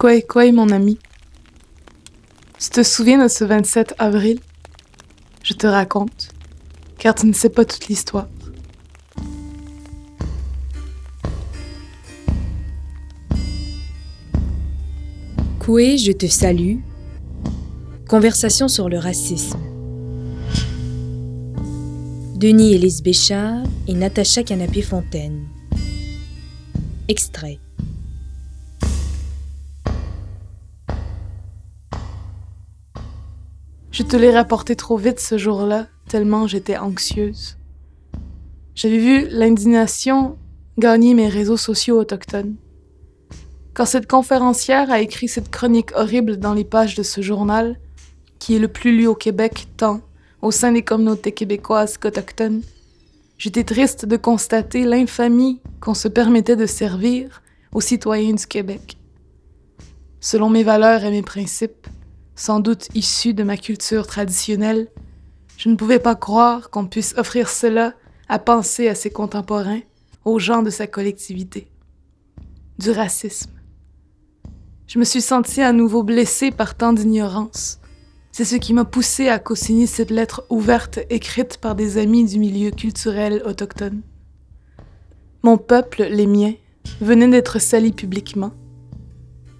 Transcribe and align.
Quoi 0.00 0.22
quoi 0.22 0.50
mon 0.50 0.70
ami? 0.70 0.98
Tu 2.58 2.70
te 2.70 2.82
souviens 2.82 3.22
de 3.22 3.28
ce 3.28 3.44
27 3.44 3.96
avril? 3.98 4.40
Je 5.42 5.52
te 5.52 5.66
raconte, 5.66 6.30
car 6.96 7.14
tu 7.14 7.26
ne 7.26 7.34
sais 7.34 7.50
pas 7.50 7.66
toute 7.66 7.86
l'histoire. 7.88 8.26
Koué, 15.58 15.98
je 15.98 16.12
te 16.12 16.28
salue. 16.28 16.78
Conversation 18.08 18.68
sur 18.68 18.88
le 18.88 18.96
racisme. 18.96 19.60
Denis 22.36 22.72
Élise 22.72 23.02
Béchard 23.02 23.64
et 23.86 23.92
Natacha 23.92 24.44
Canapé-Fontaine. 24.44 25.44
Extrait. 27.06 27.58
Je 34.00 34.06
te 34.06 34.16
l'ai 34.16 34.30
rapporté 34.30 34.76
trop 34.76 34.96
vite 34.96 35.20
ce 35.20 35.36
jour-là, 35.36 35.86
tellement 36.08 36.46
j'étais 36.46 36.78
anxieuse. 36.78 37.58
J'avais 38.74 38.96
vu 38.96 39.28
l'indignation 39.28 40.38
gagner 40.78 41.12
mes 41.12 41.28
réseaux 41.28 41.58
sociaux 41.58 42.00
autochtones. 42.00 42.56
Quand 43.74 43.84
cette 43.84 44.06
conférencière 44.06 44.90
a 44.90 45.00
écrit 45.00 45.28
cette 45.28 45.50
chronique 45.50 45.90
horrible 45.94 46.38
dans 46.38 46.54
les 46.54 46.64
pages 46.64 46.94
de 46.94 47.02
ce 47.02 47.20
journal, 47.20 47.78
qui 48.38 48.56
est 48.56 48.58
le 48.58 48.68
plus 48.68 48.96
lu 48.96 49.06
au 49.06 49.14
Québec 49.14 49.68
tant 49.76 50.00
au 50.40 50.50
sein 50.50 50.72
des 50.72 50.82
communautés 50.82 51.32
québécoises 51.32 51.98
qu'autochtones, 51.98 52.62
j'étais 53.36 53.64
triste 53.64 54.06
de 54.06 54.16
constater 54.16 54.84
l'infamie 54.84 55.60
qu'on 55.78 55.92
se 55.92 56.08
permettait 56.08 56.56
de 56.56 56.64
servir 56.64 57.42
aux 57.74 57.82
citoyens 57.82 58.32
du 58.32 58.46
Québec. 58.46 58.96
Selon 60.20 60.48
mes 60.48 60.64
valeurs 60.64 61.04
et 61.04 61.10
mes 61.10 61.22
principes, 61.22 61.86
sans 62.40 62.60
doute 62.60 62.88
issus 62.94 63.34
de 63.34 63.42
ma 63.42 63.58
culture 63.58 64.06
traditionnelle, 64.06 64.88
je 65.58 65.68
ne 65.68 65.76
pouvais 65.76 65.98
pas 65.98 66.14
croire 66.14 66.70
qu'on 66.70 66.86
puisse 66.86 67.14
offrir 67.18 67.50
cela 67.50 67.92
à 68.30 68.38
penser 68.38 68.88
à 68.88 68.94
ses 68.94 69.10
contemporains, 69.10 69.82
aux 70.24 70.38
gens 70.38 70.62
de 70.62 70.70
sa 70.70 70.86
collectivité. 70.86 71.70
Du 72.78 72.92
racisme. 72.92 73.50
Je 74.86 74.98
me 74.98 75.04
suis 75.04 75.20
sentie 75.20 75.60
à 75.60 75.74
nouveau 75.74 76.02
blessée 76.02 76.50
par 76.50 76.74
tant 76.74 76.94
d'ignorance. 76.94 77.78
C'est 78.32 78.46
ce 78.46 78.56
qui 78.56 78.72
m'a 78.72 78.86
poussée 78.86 79.28
à 79.28 79.38
co-signer 79.38 79.86
cette 79.86 80.10
lettre 80.10 80.46
ouverte 80.48 80.98
écrite 81.10 81.58
par 81.58 81.74
des 81.74 81.98
amis 81.98 82.24
du 82.24 82.38
milieu 82.38 82.70
culturel 82.70 83.42
autochtone. 83.44 84.00
Mon 85.42 85.58
peuple, 85.58 86.04
les 86.04 86.26
miens, 86.26 86.54
venait 87.02 87.28
d'être 87.28 87.58
sali 87.58 87.92
publiquement. 87.92 88.52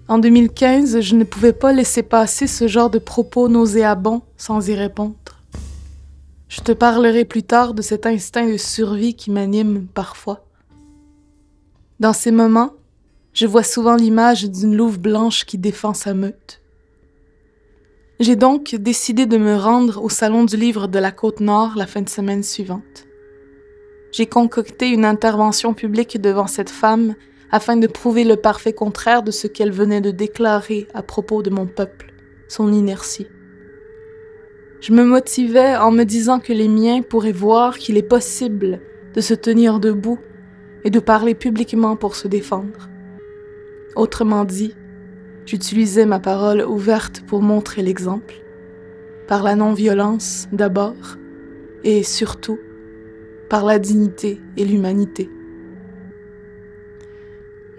En 0.07 0.17
2015, 0.17 0.99
je 0.99 1.15
ne 1.15 1.23
pouvais 1.23 1.53
pas 1.53 1.71
laisser 1.71 2.03
passer 2.03 2.47
ce 2.47 2.67
genre 2.67 2.89
de 2.89 2.99
propos 2.99 3.47
nauséabonds 3.47 4.21
sans 4.37 4.67
y 4.67 4.73
répondre. 4.73 5.15
Je 6.49 6.61
te 6.61 6.73
parlerai 6.73 7.23
plus 7.23 7.43
tard 7.43 7.73
de 7.73 7.81
cet 7.81 8.05
instinct 8.05 8.45
de 8.45 8.57
survie 8.57 9.15
qui 9.15 9.31
m'anime 9.31 9.87
parfois. 9.93 10.45
Dans 12.01 12.13
ces 12.13 12.31
moments, 12.31 12.73
je 13.33 13.47
vois 13.47 13.63
souvent 13.63 13.95
l'image 13.95 14.43
d'une 14.49 14.75
louve 14.75 14.99
blanche 14.99 15.45
qui 15.45 15.57
défend 15.57 15.93
sa 15.93 16.13
meute. 16.13 16.61
J'ai 18.19 18.35
donc 18.35 18.75
décidé 18.75 19.25
de 19.25 19.37
me 19.37 19.55
rendre 19.55 20.03
au 20.03 20.09
Salon 20.09 20.43
du 20.43 20.57
livre 20.57 20.87
de 20.87 20.99
la 20.99 21.11
Côte-Nord 21.11 21.73
la 21.75 21.87
fin 21.87 22.01
de 22.01 22.09
semaine 22.09 22.43
suivante. 22.43 23.07
J'ai 24.11 24.25
concocté 24.25 24.89
une 24.89 25.05
intervention 25.05 25.73
publique 25.73 26.19
devant 26.19 26.47
cette 26.47 26.69
femme 26.69 27.15
afin 27.51 27.75
de 27.75 27.87
prouver 27.87 28.23
le 28.23 28.37
parfait 28.37 28.73
contraire 28.73 29.23
de 29.23 29.31
ce 29.31 29.47
qu'elle 29.47 29.71
venait 29.71 30.01
de 30.01 30.11
déclarer 30.11 30.87
à 30.93 31.03
propos 31.03 31.43
de 31.43 31.49
mon 31.49 31.67
peuple, 31.67 32.13
son 32.47 32.71
inertie. 32.71 33.27
Je 34.79 34.93
me 34.93 35.03
motivais 35.03 35.75
en 35.75 35.91
me 35.91 36.05
disant 36.05 36.39
que 36.39 36.53
les 36.53 36.67
miens 36.67 37.01
pourraient 37.01 37.31
voir 37.31 37.77
qu'il 37.77 37.97
est 37.97 38.01
possible 38.01 38.79
de 39.13 39.21
se 39.21 39.33
tenir 39.33 39.79
debout 39.79 40.19
et 40.83 40.89
de 40.89 40.99
parler 40.99 41.35
publiquement 41.35 41.95
pour 41.95 42.15
se 42.15 42.27
défendre. 42.27 42.89
Autrement 43.95 44.45
dit, 44.45 44.73
j'utilisais 45.45 46.05
ma 46.05 46.19
parole 46.19 46.61
ouverte 46.61 47.21
pour 47.27 47.41
montrer 47.41 47.83
l'exemple, 47.83 48.41
par 49.27 49.43
la 49.43 49.55
non-violence 49.55 50.47
d'abord, 50.51 51.17
et 51.83 52.03
surtout 52.03 52.57
par 53.49 53.65
la 53.65 53.77
dignité 53.77 54.39
et 54.55 54.63
l'humanité. 54.63 55.29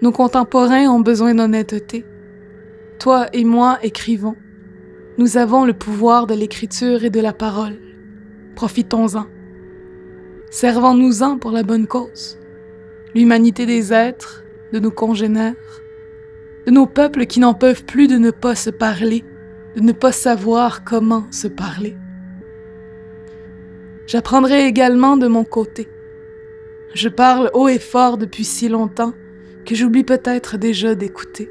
Nos 0.03 0.11
contemporains 0.11 0.89
ont 0.89 0.99
besoin 0.99 1.33
d'honnêteté. 1.33 2.03
Toi 2.99 3.27
et 3.31 3.45
moi 3.45 3.79
écrivons. 3.83 4.35
Nous 5.17 5.37
avons 5.37 5.63
le 5.63 5.71
pouvoir 5.71 6.27
de 6.27 6.33
l'écriture 6.33 7.05
et 7.05 7.09
de 7.09 7.21
la 7.21 7.31
parole. 7.31 7.79
Profitons-en. 8.53 9.27
Servons-nous-en 10.49 11.37
pour 11.37 11.51
la 11.51 11.63
bonne 11.63 11.87
cause. 11.87 12.37
L'humanité 13.15 13.65
des 13.65 13.93
êtres, 13.93 14.43
de 14.73 14.79
nos 14.79 14.91
congénères, 14.91 15.55
de 16.65 16.71
nos 16.71 16.85
peuples 16.85 17.25
qui 17.25 17.39
n'en 17.39 17.53
peuvent 17.53 17.85
plus 17.85 18.07
de 18.07 18.17
ne 18.17 18.31
pas 18.31 18.55
se 18.55 18.71
parler, 18.71 19.23
de 19.77 19.79
ne 19.79 19.93
pas 19.93 20.11
savoir 20.11 20.83
comment 20.83 21.31
se 21.31 21.47
parler. 21.47 21.95
J'apprendrai 24.05 24.65
également 24.65 25.15
de 25.15 25.27
mon 25.27 25.45
côté. 25.45 25.87
Je 26.93 27.07
parle 27.07 27.49
haut 27.53 27.69
et 27.69 27.79
fort 27.79 28.17
depuis 28.17 28.43
si 28.43 28.67
longtemps 28.67 29.13
que 29.63 29.75
j'oublie 29.75 30.03
peut-être 30.03 30.57
déjà 30.57 30.95
d'écouter. 30.95 31.49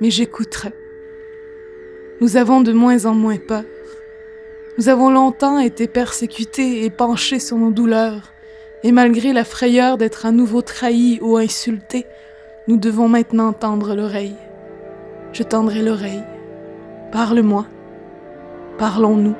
Mais 0.00 0.10
j'écouterai. 0.10 0.72
Nous 2.20 2.36
avons 2.36 2.60
de 2.60 2.72
moins 2.72 3.06
en 3.06 3.14
moins 3.14 3.38
peur. 3.38 3.64
Nous 4.78 4.88
avons 4.88 5.10
longtemps 5.10 5.58
été 5.58 5.86
persécutés 5.86 6.84
et 6.84 6.90
penchés 6.90 7.38
sur 7.38 7.56
nos 7.56 7.70
douleurs, 7.70 8.32
et 8.82 8.92
malgré 8.92 9.32
la 9.32 9.44
frayeur 9.44 9.98
d'être 9.98 10.26
à 10.26 10.32
nouveau 10.32 10.62
trahis 10.62 11.18
ou 11.22 11.36
insultés, 11.36 12.06
nous 12.66 12.76
devons 12.76 13.08
maintenant 13.08 13.52
tendre 13.52 13.94
l'oreille. 13.94 14.36
Je 15.32 15.42
tendrai 15.42 15.82
l'oreille. 15.82 16.22
Parle-moi. 17.12 17.66
Parlons-nous. 18.78 19.36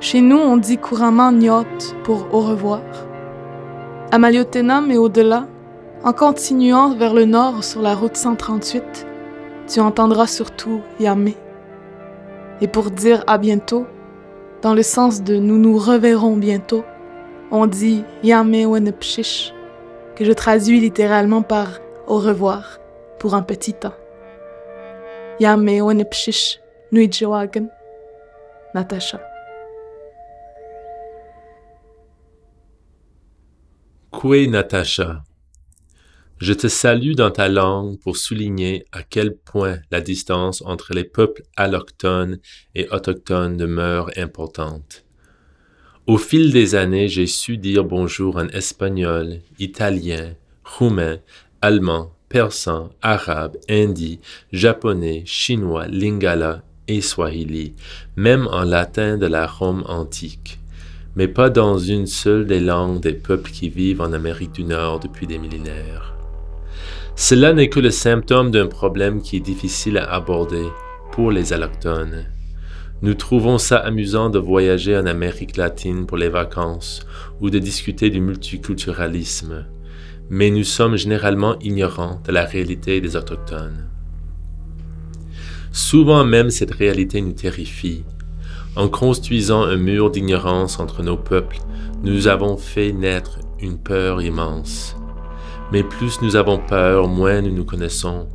Chez 0.00 0.20
nous, 0.20 0.38
on 0.38 0.56
dit 0.56 0.78
couramment 0.78 1.32
nyot 1.32 1.64
pour 2.04 2.32
au 2.34 2.40
revoir. 2.40 2.82
À 4.14 4.18
Maliotenam 4.18 4.90
et 4.90 4.98
au-delà, 4.98 5.46
en 6.04 6.12
continuant 6.12 6.94
vers 6.94 7.14
le 7.14 7.24
nord 7.24 7.64
sur 7.64 7.80
la 7.80 7.94
route 7.94 8.14
138, 8.14 9.06
tu 9.66 9.80
entendras 9.80 10.26
surtout 10.26 10.82
Yamé. 11.00 11.34
Et 12.60 12.68
pour 12.68 12.90
dire 12.90 13.24
à 13.26 13.38
bientôt, 13.38 13.86
dans 14.60 14.74
le 14.74 14.82
sens 14.82 15.22
de 15.22 15.36
nous 15.36 15.56
nous 15.56 15.78
reverrons 15.78 16.36
bientôt, 16.36 16.84
on 17.50 17.66
dit 17.66 18.04
Yamé 18.22 18.66
Wenepshish, 18.66 19.54
que 20.14 20.26
je 20.26 20.32
traduis 20.32 20.78
littéralement 20.78 21.40
par 21.40 21.68
au 22.06 22.18
revoir 22.18 22.80
pour 23.18 23.34
un 23.34 23.40
petit 23.40 23.72
temps. 23.72 23.94
Yamé 25.40 25.80
Wenepshish 25.80 26.60
Nuijiwagan, 26.92 27.68
Natasha. 28.74 29.31
Kwe 34.12 34.46
Natasha 34.46 35.24
je 36.38 36.52
te 36.52 36.66
salue 36.66 37.12
dans 37.14 37.30
ta 37.30 37.48
langue 37.48 37.98
pour 38.00 38.16
souligner 38.16 38.84
à 38.90 39.02
quel 39.04 39.36
point 39.36 39.78
la 39.92 40.00
distance 40.00 40.60
entre 40.66 40.92
les 40.92 41.04
peuples 41.04 41.44
allochtones 41.56 42.38
et 42.74 42.88
autochtones 42.90 43.56
demeure 43.56 44.10
importante. 44.16 45.04
Au 46.08 46.18
fil 46.18 46.52
des 46.52 46.74
années, 46.74 47.08
j'ai 47.08 47.28
su 47.28 47.58
dire 47.58 47.84
bonjour 47.84 48.38
en 48.38 48.48
espagnol, 48.48 49.38
italien, 49.60 50.34
roumain, 50.64 51.20
allemand, 51.60 52.12
persan, 52.28 52.90
arabe, 53.02 53.56
hindi, 53.70 54.18
japonais, 54.52 55.22
chinois, 55.24 55.86
lingala 55.86 56.64
et 56.88 57.00
swahili, 57.00 57.74
même 58.16 58.48
en 58.48 58.64
latin 58.64 59.16
de 59.16 59.26
la 59.26 59.46
Rome 59.46 59.84
antique, 59.86 60.58
mais 61.16 61.28
pas 61.28 61.50
dans 61.50 61.78
une 61.78 62.06
seule 62.06 62.46
des 62.46 62.60
langues 62.60 63.00
des 63.00 63.12
peuples 63.12 63.50
qui 63.50 63.68
vivent 63.68 64.00
en 64.00 64.12
Amérique 64.12 64.52
du 64.52 64.64
Nord 64.64 65.00
depuis 65.00 65.26
des 65.26 65.38
millénaires. 65.38 66.14
Cela 67.14 67.52
n'est 67.52 67.68
que 67.68 67.80
le 67.80 67.90
symptôme 67.90 68.50
d'un 68.50 68.66
problème 68.66 69.20
qui 69.20 69.36
est 69.36 69.40
difficile 69.40 69.98
à 69.98 70.12
aborder 70.12 70.66
pour 71.12 71.30
les 71.30 71.52
allochtones. 71.52 72.26
Nous 73.02 73.14
trouvons 73.14 73.58
ça 73.58 73.78
amusant 73.78 74.30
de 74.30 74.38
voyager 74.38 74.96
en 74.96 75.06
Amérique 75.06 75.56
latine 75.56 76.06
pour 76.06 76.16
les 76.16 76.28
vacances 76.28 77.04
ou 77.40 77.50
de 77.50 77.58
discuter 77.58 78.10
du 78.10 78.20
multiculturalisme, 78.20 79.66
mais 80.30 80.50
nous 80.50 80.64
sommes 80.64 80.96
généralement 80.96 81.58
ignorants 81.58 82.22
de 82.24 82.32
la 82.32 82.44
réalité 82.44 83.00
des 83.00 83.16
autochtones. 83.16 83.88
Souvent 85.72 86.24
même 86.24 86.50
cette 86.50 86.70
réalité 86.70 87.20
nous 87.20 87.32
terrifie. 87.32 88.04
En 88.74 88.88
construisant 88.88 89.64
un 89.64 89.76
mur 89.76 90.10
d'ignorance 90.10 90.80
entre 90.80 91.02
nos 91.02 91.18
peuples, 91.18 91.58
nous 92.02 92.26
avons 92.26 92.56
fait 92.56 92.92
naître 92.92 93.38
une 93.60 93.76
peur 93.76 94.22
immense. 94.22 94.96
Mais 95.72 95.82
plus 95.82 96.22
nous 96.22 96.36
avons 96.36 96.58
peur, 96.58 97.06
moins 97.06 97.42
nous 97.42 97.54
nous 97.54 97.64
connaissons, 97.64 98.28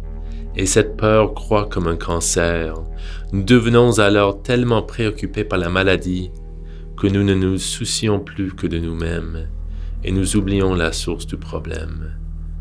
Et 0.55 0.65
cette 0.65 0.97
peur 0.97 1.35
croît 1.35 1.67
comme 1.69 1.87
un 1.87 1.97
cancer. 1.97 2.75
Nous 3.31 3.43
devenons 3.43 3.99
alors 3.99 4.41
tellement 4.41 4.81
préoccupés 4.81 5.43
par 5.43 5.59
la 5.59 5.69
maladie 5.69 6.31
que 6.97 7.05
nous 7.05 7.23
ne 7.23 7.35
nous 7.35 7.59
soucions 7.59 8.19
plus 8.19 8.53
que 8.53 8.65
de 8.65 8.79
nous-mêmes 8.79 9.49
et 10.03 10.11
nous 10.11 10.35
oublions 10.35 10.73
la 10.73 10.93
source 10.93 11.27
du 11.27 11.37
problème. 11.37 12.13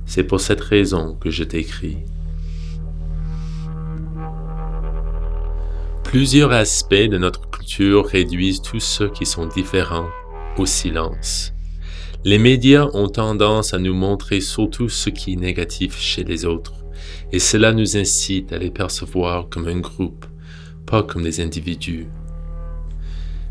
C'est 0.04 0.24
pour 0.24 0.40
cette 0.40 0.60
raison 0.60 1.14
que 1.14 1.30
je 1.30 1.44
t'écris. 1.44 1.98
Plusieurs 6.06 6.52
aspects 6.52 6.94
de 6.94 7.18
notre 7.18 7.50
culture 7.50 8.06
réduisent 8.06 8.62
tous 8.62 8.78
ceux 8.78 9.08
qui 9.08 9.26
sont 9.26 9.46
différents 9.46 10.08
au 10.56 10.64
silence. 10.64 11.52
Les 12.24 12.38
médias 12.38 12.88
ont 12.94 13.08
tendance 13.08 13.74
à 13.74 13.78
nous 13.78 13.92
montrer 13.92 14.40
surtout 14.40 14.88
ce 14.88 15.10
qui 15.10 15.32
est 15.32 15.36
négatif 15.36 15.98
chez 15.98 16.22
les 16.22 16.44
autres, 16.44 16.74
et 17.32 17.40
cela 17.40 17.72
nous 17.72 17.96
incite 17.96 18.52
à 18.52 18.58
les 18.58 18.70
percevoir 18.70 19.48
comme 19.50 19.66
un 19.66 19.80
groupe, 19.80 20.24
pas 20.86 21.02
comme 21.02 21.24
des 21.24 21.40
individus. 21.40 22.06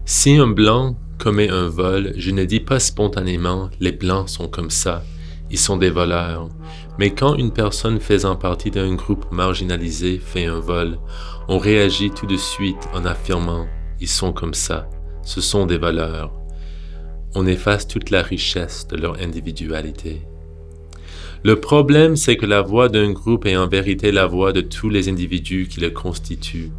Si 0.06 0.38
un 0.38 0.48
blanc 0.48 0.98
commet 1.20 1.50
un 1.50 1.68
vol, 1.68 2.14
je 2.16 2.32
ne 2.32 2.46
dis 2.46 2.62
pas 2.62 2.80
spontanément 2.80 3.70
les 3.82 3.92
blancs 3.92 4.30
sont 4.30 4.48
comme 4.48 4.72
ça, 4.72 5.04
ils 5.52 5.60
sont 5.60 5.78
des 5.78 5.90
voleurs. 5.90 6.50
Mais 6.98 7.12
quand 7.12 7.36
une 7.36 7.52
personne 7.52 8.00
faisant 8.00 8.36
partie 8.36 8.72
d'un 8.72 8.96
groupe 8.96 9.26
marginalisé 9.32 10.18
fait 10.18 10.46
un 10.46 10.60
vol, 10.60 10.98
on 11.48 11.58
réagit 11.58 12.12
tout 12.12 12.26
de 12.26 12.38
suite 12.38 12.90
en 12.94 13.06
affirmant 13.06 13.68
ils 14.02 14.10
sont 14.10 14.34
comme 14.34 14.54
ça, 14.54 14.90
ce 15.24 15.42
sont 15.42 15.66
des 15.66 15.78
voleurs. 15.78 16.34
On 17.34 17.48
efface 17.48 17.88
toute 17.88 18.10
la 18.10 18.22
richesse 18.22 18.88
de 18.88 18.98
leur 18.98 19.20
individualité. 19.22 20.22
Le 21.44 21.60
problème, 21.60 22.16
c'est 22.16 22.38
que 22.38 22.46
la 22.46 22.62
voix 22.62 22.90
d'un 22.90 23.12
groupe 23.12 23.46
est 23.46 23.56
en 23.56 23.68
vérité 23.68 24.12
la 24.12 24.26
voix 24.26 24.52
de 24.52 24.62
tous 24.62 24.90
les 24.90 25.10
individus 25.10 25.68
qui 25.70 25.80
le 25.80 25.92
constituent. 25.92 26.72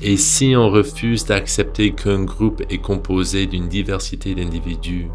Et 0.00 0.16
si 0.16 0.54
on 0.56 0.70
refuse 0.70 1.24
d'accepter 1.24 1.92
qu'un 1.92 2.22
groupe 2.22 2.62
est 2.70 2.78
composé 2.78 3.46
d'une 3.46 3.68
diversité 3.68 4.34
d'individus, 4.34 5.08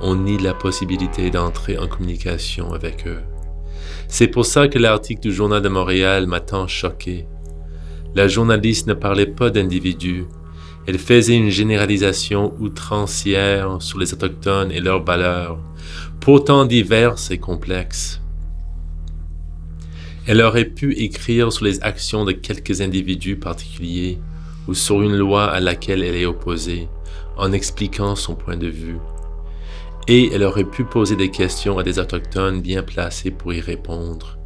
on 0.00 0.14
nie 0.14 0.38
la 0.38 0.54
possibilité 0.54 1.30
d'entrer 1.30 1.78
en 1.78 1.86
communication 1.86 2.72
avec 2.72 3.06
eux. 3.06 3.22
C'est 4.08 4.28
pour 4.28 4.46
ça 4.46 4.68
que 4.68 4.78
l'article 4.78 5.20
du 5.20 5.32
Journal 5.32 5.62
de 5.62 5.68
Montréal 5.68 6.26
m'a 6.26 6.40
tant 6.40 6.66
choqué. 6.66 7.26
La 8.16 8.28
journaliste 8.28 8.86
ne 8.86 8.94
parlait 8.94 9.26
pas 9.26 9.50
d'individus, 9.50 10.24
elle 10.86 10.98
faisait 10.98 11.36
une 11.36 11.50
généralisation 11.50 12.54
outrancière 12.58 13.76
sur 13.80 13.98
les 13.98 14.14
Autochtones 14.14 14.72
et 14.72 14.80
leurs 14.80 15.04
valeurs, 15.04 15.58
pourtant 16.18 16.64
diverses 16.64 17.30
et 17.30 17.36
complexes. 17.36 18.22
Elle 20.26 20.40
aurait 20.40 20.64
pu 20.64 20.94
écrire 20.94 21.52
sur 21.52 21.66
les 21.66 21.82
actions 21.82 22.24
de 22.24 22.32
quelques 22.32 22.80
individus 22.80 23.36
particuliers 23.36 24.18
ou 24.66 24.72
sur 24.72 25.02
une 25.02 25.18
loi 25.18 25.44
à 25.44 25.60
laquelle 25.60 26.02
elle 26.02 26.16
est 26.16 26.24
opposée, 26.24 26.88
en 27.36 27.52
expliquant 27.52 28.16
son 28.16 28.34
point 28.34 28.56
de 28.56 28.68
vue. 28.68 28.96
Et 30.08 30.32
elle 30.32 30.42
aurait 30.42 30.64
pu 30.64 30.84
poser 30.84 31.16
des 31.16 31.30
questions 31.30 31.76
à 31.76 31.82
des 31.82 31.98
autochtones 31.98 32.62
bien 32.62 32.82
placés 32.82 33.30
pour 33.30 33.52
y 33.52 33.60
répondre. 33.60 34.38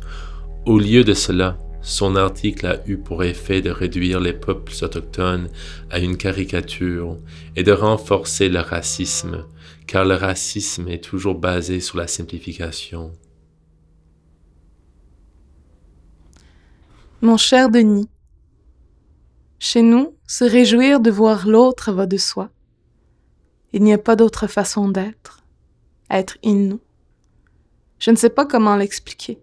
Au 0.66 0.80
lieu 0.80 1.04
de 1.04 1.14
cela, 1.14 1.56
son 1.82 2.16
article 2.16 2.66
a 2.66 2.86
eu 2.86 2.98
pour 2.98 3.24
effet 3.24 3.62
de 3.62 3.70
réduire 3.70 4.20
les 4.20 4.32
peuples 4.32 4.72
autochtones 4.82 5.48
à 5.90 5.98
une 5.98 6.16
caricature 6.16 7.16
et 7.56 7.62
de 7.62 7.72
renforcer 7.72 8.48
le 8.48 8.60
racisme, 8.60 9.46
car 9.86 10.04
le 10.04 10.14
racisme 10.14 10.88
est 10.88 11.02
toujours 11.02 11.34
basé 11.34 11.80
sur 11.80 11.96
la 11.96 12.06
simplification. 12.06 13.12
Mon 17.22 17.36
cher 17.36 17.68
Denis, 17.68 18.08
chez 19.58 19.82
nous, 19.82 20.16
se 20.26 20.44
réjouir 20.44 21.00
de 21.00 21.10
voir 21.10 21.46
l'autre 21.46 21.92
va 21.92 22.06
de 22.06 22.16
soi. 22.16 22.50
Il 23.72 23.82
n'y 23.82 23.92
a 23.92 23.98
pas 23.98 24.16
d'autre 24.16 24.46
façon 24.46 24.88
d'être, 24.88 25.44
être 26.10 26.38
in 26.44 26.54
nous. 26.54 26.80
Je 27.98 28.10
ne 28.10 28.16
sais 28.16 28.30
pas 28.30 28.46
comment 28.46 28.76
l'expliquer. 28.76 29.38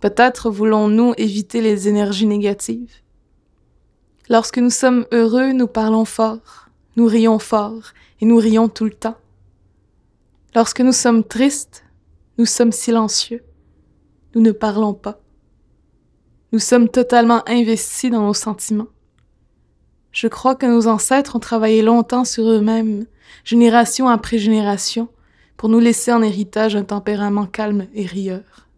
Peut-être 0.00 0.50
voulons-nous 0.50 1.12
éviter 1.18 1.60
les 1.60 1.86
énergies 1.86 2.26
négatives. 2.26 2.94
Lorsque 4.30 4.58
nous 4.58 4.70
sommes 4.70 5.06
heureux, 5.12 5.52
nous 5.52 5.66
parlons 5.66 6.06
fort, 6.06 6.70
nous 6.96 7.06
rions 7.06 7.38
fort 7.38 7.92
et 8.20 8.24
nous 8.24 8.38
rions 8.38 8.68
tout 8.68 8.84
le 8.84 8.92
temps. 8.94 9.18
Lorsque 10.54 10.80
nous 10.80 10.92
sommes 10.92 11.22
tristes, 11.22 11.84
nous 12.38 12.46
sommes 12.46 12.72
silencieux, 12.72 13.44
nous 14.34 14.40
ne 14.40 14.52
parlons 14.52 14.94
pas. 14.94 15.20
Nous 16.52 16.58
sommes 16.58 16.88
totalement 16.88 17.42
investis 17.46 18.10
dans 18.10 18.22
nos 18.22 18.34
sentiments. 18.34 18.88
Je 20.12 20.26
crois 20.28 20.56
que 20.56 20.66
nos 20.66 20.88
ancêtres 20.88 21.36
ont 21.36 21.40
travaillé 21.40 21.82
longtemps 21.82 22.24
sur 22.24 22.48
eux-mêmes, 22.48 23.06
génération 23.44 24.08
après 24.08 24.38
génération, 24.38 25.08
pour 25.56 25.68
nous 25.68 25.78
laisser 25.78 26.10
en 26.12 26.22
héritage 26.22 26.74
un 26.74 26.84
tempérament 26.84 27.46
calme 27.46 27.86
et 27.94 28.06
rieur. 28.06 28.69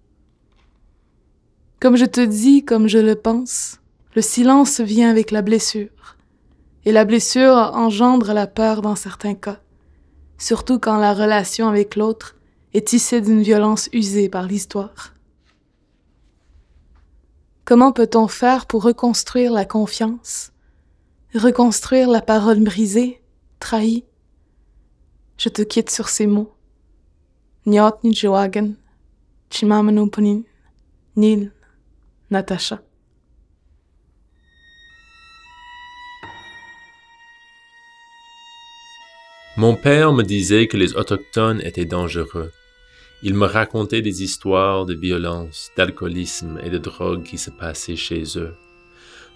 Comme 1.82 1.96
je 1.96 2.05
te 2.05 2.20
dis, 2.20 2.64
comme 2.64 2.87
je 2.87 2.99
le 2.99 3.17
pense, 3.17 3.81
le 4.14 4.23
silence 4.23 4.79
vient 4.79 5.11
avec 5.11 5.32
la 5.32 5.43
blessure, 5.43 6.17
et 6.84 6.93
la 6.93 7.05
blessure 7.05 7.73
engendre 7.75 8.32
la 8.32 8.46
peur 8.46 8.82
dans 8.82 8.94
certains 8.94 9.34
cas, 9.34 9.58
surtout 10.38 10.79
quand 10.79 10.96
la 10.99 11.12
relation 11.12 11.67
avec 11.67 11.96
l'autre 11.96 12.37
est 12.73 12.87
tissée 12.87 13.20
d'une 13.20 13.43
violence 13.43 13.88
usée 13.93 14.29
par 14.29 14.46
l'histoire. 14.46 15.12
Comment 17.64 17.90
peut-on 17.90 18.29
faire 18.29 18.67
pour 18.67 18.84
reconstruire 18.84 19.52
la 19.52 19.64
confiance, 19.64 20.52
reconstruire 21.34 22.08
la 22.08 22.20
parole 22.20 22.61
brisée, 22.61 23.20
trahie? 23.58 24.05
Je 25.37 25.49
te 25.49 25.62
quitte 25.62 25.90
sur 25.90 26.08
ces 26.08 26.29
mots. 26.29 26.52
Nyot 27.67 27.99
Nil, 31.17 31.52
Natacha. 32.32 32.81
Mon 39.58 39.76
père 39.76 40.14
me 40.14 40.23
disait 40.23 40.67
que 40.67 40.79
les 40.79 40.96
autochtones 40.96 41.61
étaient 41.61 41.84
dangereux. 41.84 42.50
Il 43.23 43.34
me 43.34 43.44
racontait 43.44 44.01
des 44.01 44.22
histoires 44.22 44.86
de 44.86 44.94
violence, 44.94 45.70
d'alcoolisme 45.77 46.58
et 46.65 46.70
de 46.70 46.79
drogue 46.79 47.22
qui 47.22 47.36
se 47.36 47.51
passaient 47.51 47.96
chez 47.96 48.22
eux. 48.36 48.55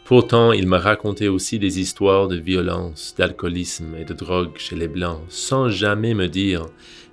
Pourtant, 0.07 0.53
il 0.53 0.67
me 0.67 0.79
racontait 0.79 1.29
aussi 1.29 1.59
des 1.59 1.79
histoires 1.79 2.29
de 2.29 2.37
violence, 2.37 3.15
d'alcoolisme 3.19 3.95
et 3.95 4.07
de 4.07 4.15
drogue 4.15 4.57
chez 4.57 4.75
les 4.75 4.89
Blancs, 4.89 5.21
sans 5.29 5.69
jamais 5.69 6.15
me 6.15 6.29
dire 6.29 6.65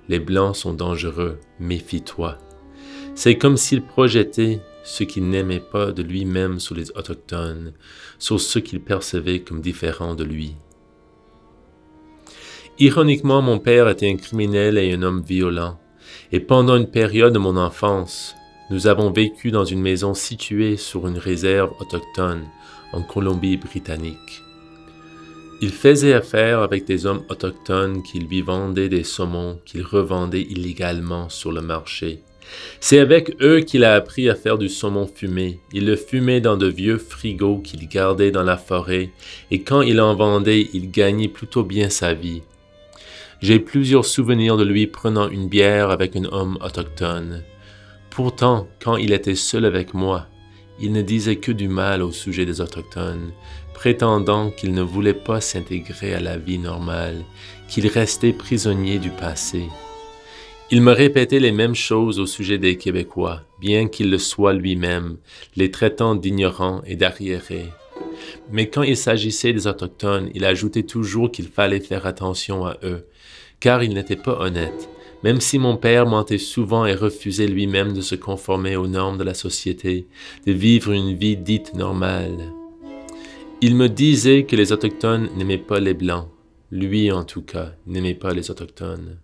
Les 0.08 0.18
Blancs 0.18 0.56
sont 0.56 0.72
dangereux, 0.72 1.38
méfie-toi. 1.60 2.38
C'est 3.14 3.36
comme 3.36 3.58
s'il 3.58 3.82
projetait 3.82 4.60
ce 4.84 5.02
qu'il 5.02 5.28
n'aimait 5.28 5.58
pas 5.60 5.90
de 5.90 6.02
lui-même 6.02 6.60
sur 6.60 6.76
les 6.76 6.90
Autochtones, 6.92 7.72
sur 8.18 8.40
ce 8.40 8.60
qu'il 8.60 8.80
percevait 8.80 9.40
comme 9.40 9.60
différent 9.60 10.14
de 10.14 10.22
lui. 10.22 10.54
Ironiquement, 12.78 13.42
mon 13.42 13.58
père 13.58 13.88
était 13.88 14.08
un 14.08 14.16
criminel 14.16 14.78
et 14.78 14.92
un 14.92 15.02
homme 15.02 15.22
violent 15.22 15.78
et 16.32 16.40
pendant 16.40 16.76
une 16.76 16.90
période 16.90 17.32
de 17.32 17.38
mon 17.38 17.56
enfance, 17.56 18.34
nous 18.70 18.86
avons 18.86 19.12
vécu 19.12 19.50
dans 19.50 19.64
une 19.64 19.80
maison 19.80 20.14
située 20.14 20.76
sur 20.76 21.06
une 21.06 21.18
réserve 21.18 21.72
autochtone 21.80 22.44
en 22.92 23.02
Colombie-Britannique. 23.02 24.42
Il 25.60 25.70
faisait 25.70 26.14
affaire 26.14 26.60
avec 26.60 26.84
des 26.84 27.06
hommes 27.06 27.22
autochtones 27.28 28.02
qui 28.02 28.18
lui 28.18 28.42
vendaient 28.42 28.88
des 28.88 29.04
saumons 29.04 29.60
qu'il 29.64 29.82
revendait 29.82 30.42
illégalement 30.42 31.28
sur 31.28 31.52
le 31.52 31.60
marché. 31.60 32.22
C'est 32.80 32.98
avec 32.98 33.36
eux 33.40 33.60
qu'il 33.60 33.84
a 33.84 33.94
appris 33.94 34.28
à 34.28 34.34
faire 34.34 34.58
du 34.58 34.68
saumon 34.68 35.06
fumé. 35.06 35.60
Il 35.72 35.86
le 35.86 35.96
fumait 35.96 36.40
dans 36.40 36.56
de 36.56 36.66
vieux 36.66 36.98
frigos 36.98 37.58
qu'il 37.58 37.88
gardait 37.88 38.30
dans 38.30 38.42
la 38.42 38.56
forêt, 38.56 39.10
et 39.50 39.62
quand 39.62 39.82
il 39.82 40.00
en 40.00 40.14
vendait, 40.14 40.68
il 40.72 40.90
gagnait 40.90 41.28
plutôt 41.28 41.62
bien 41.62 41.88
sa 41.88 42.14
vie. 42.14 42.42
J'ai 43.40 43.58
plusieurs 43.58 44.04
souvenirs 44.04 44.56
de 44.56 44.64
lui 44.64 44.86
prenant 44.86 45.28
une 45.28 45.48
bière 45.48 45.90
avec 45.90 46.16
un 46.16 46.24
homme 46.24 46.58
autochtone. 46.62 47.42
Pourtant, 48.10 48.68
quand 48.82 48.96
il 48.96 49.12
était 49.12 49.34
seul 49.34 49.64
avec 49.64 49.92
moi, 49.92 50.28
il 50.80 50.92
ne 50.92 51.02
disait 51.02 51.36
que 51.36 51.52
du 51.52 51.68
mal 51.68 52.02
au 52.02 52.10
sujet 52.10 52.46
des 52.46 52.60
autochtones, 52.60 53.32
prétendant 53.74 54.50
qu'il 54.50 54.72
ne 54.72 54.82
voulait 54.82 55.14
pas 55.14 55.40
s'intégrer 55.40 56.14
à 56.14 56.20
la 56.20 56.36
vie 56.36 56.58
normale, 56.58 57.24
qu'il 57.68 57.86
restait 57.86 58.32
prisonnier 58.32 58.98
du 58.98 59.10
passé. 59.10 59.64
Il 60.70 60.80
me 60.80 60.92
répétait 60.92 61.40
les 61.40 61.52
mêmes 61.52 61.74
choses 61.74 62.18
au 62.18 62.26
sujet 62.26 62.56
des 62.56 62.76
Québécois, 62.78 63.42
bien 63.60 63.86
qu'il 63.86 64.10
le 64.10 64.18
soit 64.18 64.54
lui-même, 64.54 65.18
les 65.56 65.70
traitant 65.70 66.14
d'ignorants 66.14 66.82
et 66.86 66.96
d'arriérés. 66.96 67.68
Mais 68.50 68.70
quand 68.70 68.82
il 68.82 68.96
s'agissait 68.96 69.52
des 69.52 69.66
Autochtones, 69.66 70.30
il 70.34 70.44
ajoutait 70.44 70.84
toujours 70.84 71.30
qu'il 71.30 71.48
fallait 71.48 71.80
faire 71.80 72.06
attention 72.06 72.64
à 72.64 72.78
eux, 72.82 73.06
car 73.60 73.82
ils 73.82 73.92
n'étaient 73.92 74.16
pas 74.16 74.40
honnêtes, 74.40 74.88
Même 75.22 75.40
si 75.40 75.58
mon 75.58 75.78
père 75.78 76.06
mentait 76.06 76.36
souvent 76.36 76.84
et 76.84 76.94
refusait 76.94 77.46
lui-même 77.46 77.94
de 77.94 78.02
se 78.02 78.14
conformer 78.14 78.76
aux 78.76 78.86
normes 78.86 79.16
de 79.16 79.24
la 79.24 79.32
société, 79.32 80.06
de 80.46 80.52
vivre 80.52 80.92
une 80.92 81.14
vie 81.14 81.38
dite 81.38 81.72
normale. 81.74 82.52
Il 83.62 83.74
me 83.74 83.88
disait 83.88 84.44
que 84.44 84.54
les 84.54 84.70
Autochtones 84.70 85.30
n'aimaient 85.34 85.56
pas 85.56 85.80
les 85.80 85.94
Blancs. 85.94 86.28
Lui, 86.70 87.10
en 87.10 87.24
tout 87.24 87.40
cas, 87.40 87.72
n'aimait 87.86 88.12
pas 88.12 88.34
les 88.34 88.50
Autochtones. 88.50 89.16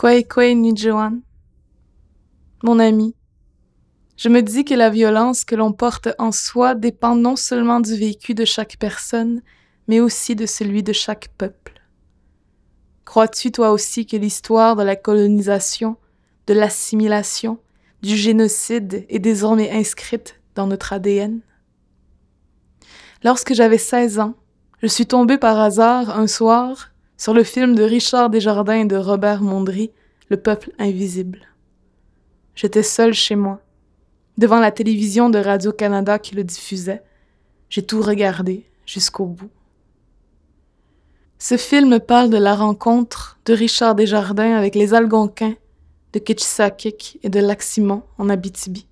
Kwei 0.00 0.54
Nijuan, 0.54 1.20
mon 2.62 2.78
ami, 2.78 3.14
je 4.16 4.30
me 4.30 4.40
dis 4.40 4.64
que 4.64 4.72
la 4.72 4.88
violence 4.88 5.44
que 5.44 5.54
l'on 5.54 5.74
porte 5.74 6.08
en 6.18 6.32
soi 6.32 6.74
dépend 6.74 7.14
non 7.14 7.36
seulement 7.36 7.80
du 7.80 7.94
vécu 7.94 8.32
de 8.32 8.46
chaque 8.46 8.78
personne, 8.78 9.42
mais 9.88 10.00
aussi 10.00 10.34
de 10.34 10.46
celui 10.46 10.82
de 10.82 10.94
chaque 10.94 11.28
peuple. 11.36 11.82
Crois-tu 13.04 13.52
toi 13.52 13.72
aussi 13.72 14.06
que 14.06 14.16
l'histoire 14.16 14.74
de 14.74 14.84
la 14.84 14.96
colonisation, 14.96 15.98
de 16.46 16.54
l'assimilation, 16.54 17.58
du 18.00 18.16
génocide 18.16 19.04
est 19.10 19.18
désormais 19.18 19.70
inscrite 19.70 20.40
dans 20.54 20.66
notre 20.66 20.94
ADN? 20.94 21.40
Lorsque 23.22 23.52
j'avais 23.52 23.76
16 23.76 24.18
ans, 24.18 24.34
je 24.80 24.86
suis 24.86 25.04
tombée 25.04 25.36
par 25.36 25.60
hasard 25.60 26.18
un 26.18 26.26
soir 26.26 26.89
sur 27.20 27.34
le 27.34 27.44
film 27.44 27.74
de 27.74 27.82
Richard 27.82 28.30
Desjardins 28.30 28.80
et 28.80 28.86
de 28.86 28.96
Robert 28.96 29.42
Mondry, 29.42 29.92
Le 30.30 30.38
peuple 30.38 30.72
invisible. 30.78 31.40
J'étais 32.54 32.82
seule 32.82 33.12
chez 33.12 33.36
moi, 33.36 33.60
devant 34.38 34.58
la 34.58 34.70
télévision 34.70 35.28
de 35.28 35.38
Radio-Canada 35.38 36.18
qui 36.18 36.34
le 36.34 36.44
diffusait. 36.44 37.02
J'ai 37.68 37.82
tout 37.82 38.00
regardé 38.00 38.64
jusqu'au 38.86 39.26
bout. 39.26 39.50
Ce 41.38 41.58
film 41.58 42.00
parle 42.00 42.30
de 42.30 42.38
la 42.38 42.54
rencontre 42.54 43.38
de 43.44 43.52
Richard 43.52 43.96
Desjardins 43.96 44.56
avec 44.56 44.74
les 44.74 44.94
Algonquins 44.94 45.56
de 46.14 46.20
Ketchisakik 46.20 47.18
et 47.22 47.28
de 47.28 47.40
Lac-Simon 47.40 48.02
en 48.16 48.30
Abitibi. 48.30 48.86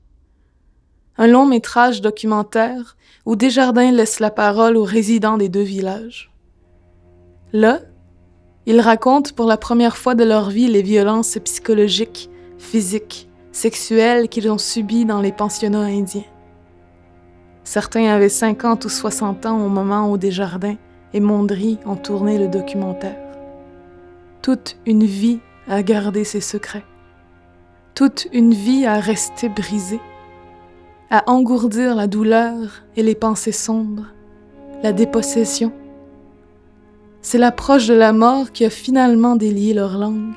Un 1.16 1.28
long 1.28 1.46
métrage 1.46 2.02
documentaire 2.02 2.98
où 3.24 3.36
Desjardins 3.36 3.90
laisse 3.90 4.20
la 4.20 4.30
parole 4.30 4.76
aux 4.76 4.84
résidents 4.84 5.38
des 5.38 5.48
deux 5.48 5.62
villages. 5.62 6.30
Ils 8.68 8.82
racontent 8.82 9.30
pour 9.34 9.46
la 9.46 9.56
première 9.56 9.96
fois 9.96 10.14
de 10.14 10.24
leur 10.24 10.50
vie 10.50 10.68
les 10.68 10.82
violences 10.82 11.38
psychologiques, 11.42 12.28
physiques, 12.58 13.26
sexuelles 13.50 14.28
qu'ils 14.28 14.50
ont 14.50 14.58
subies 14.58 15.06
dans 15.06 15.22
les 15.22 15.32
pensionnats 15.32 15.86
indiens. 15.86 16.26
Certains 17.64 18.08
avaient 18.08 18.28
50 18.28 18.84
ou 18.84 18.90
60 18.90 19.46
ans 19.46 19.64
au 19.64 19.70
moment 19.70 20.12
où 20.12 20.18
Desjardins 20.18 20.76
et 21.14 21.20
Mondry 21.20 21.78
ont 21.86 21.96
tourné 21.96 22.38
le 22.38 22.46
documentaire. 22.46 23.16
Toute 24.42 24.76
une 24.84 25.04
vie 25.04 25.40
à 25.66 25.82
garder 25.82 26.24
ses 26.24 26.42
secrets. 26.42 26.84
Toute 27.94 28.28
une 28.34 28.52
vie 28.52 28.84
à 28.84 29.00
rester 29.00 29.48
brisée. 29.48 30.00
À 31.08 31.30
engourdir 31.30 31.94
la 31.94 32.06
douleur 32.06 32.84
et 32.96 33.02
les 33.02 33.14
pensées 33.14 33.50
sombres, 33.50 34.08
la 34.82 34.92
dépossession 34.92 35.72
c'est 37.20 37.38
l'approche 37.38 37.86
de 37.86 37.94
la 37.94 38.12
mort 38.12 38.52
qui 38.52 38.64
a 38.64 38.70
finalement 38.70 39.36
délié 39.36 39.74
leur 39.74 39.98
langue. 39.98 40.32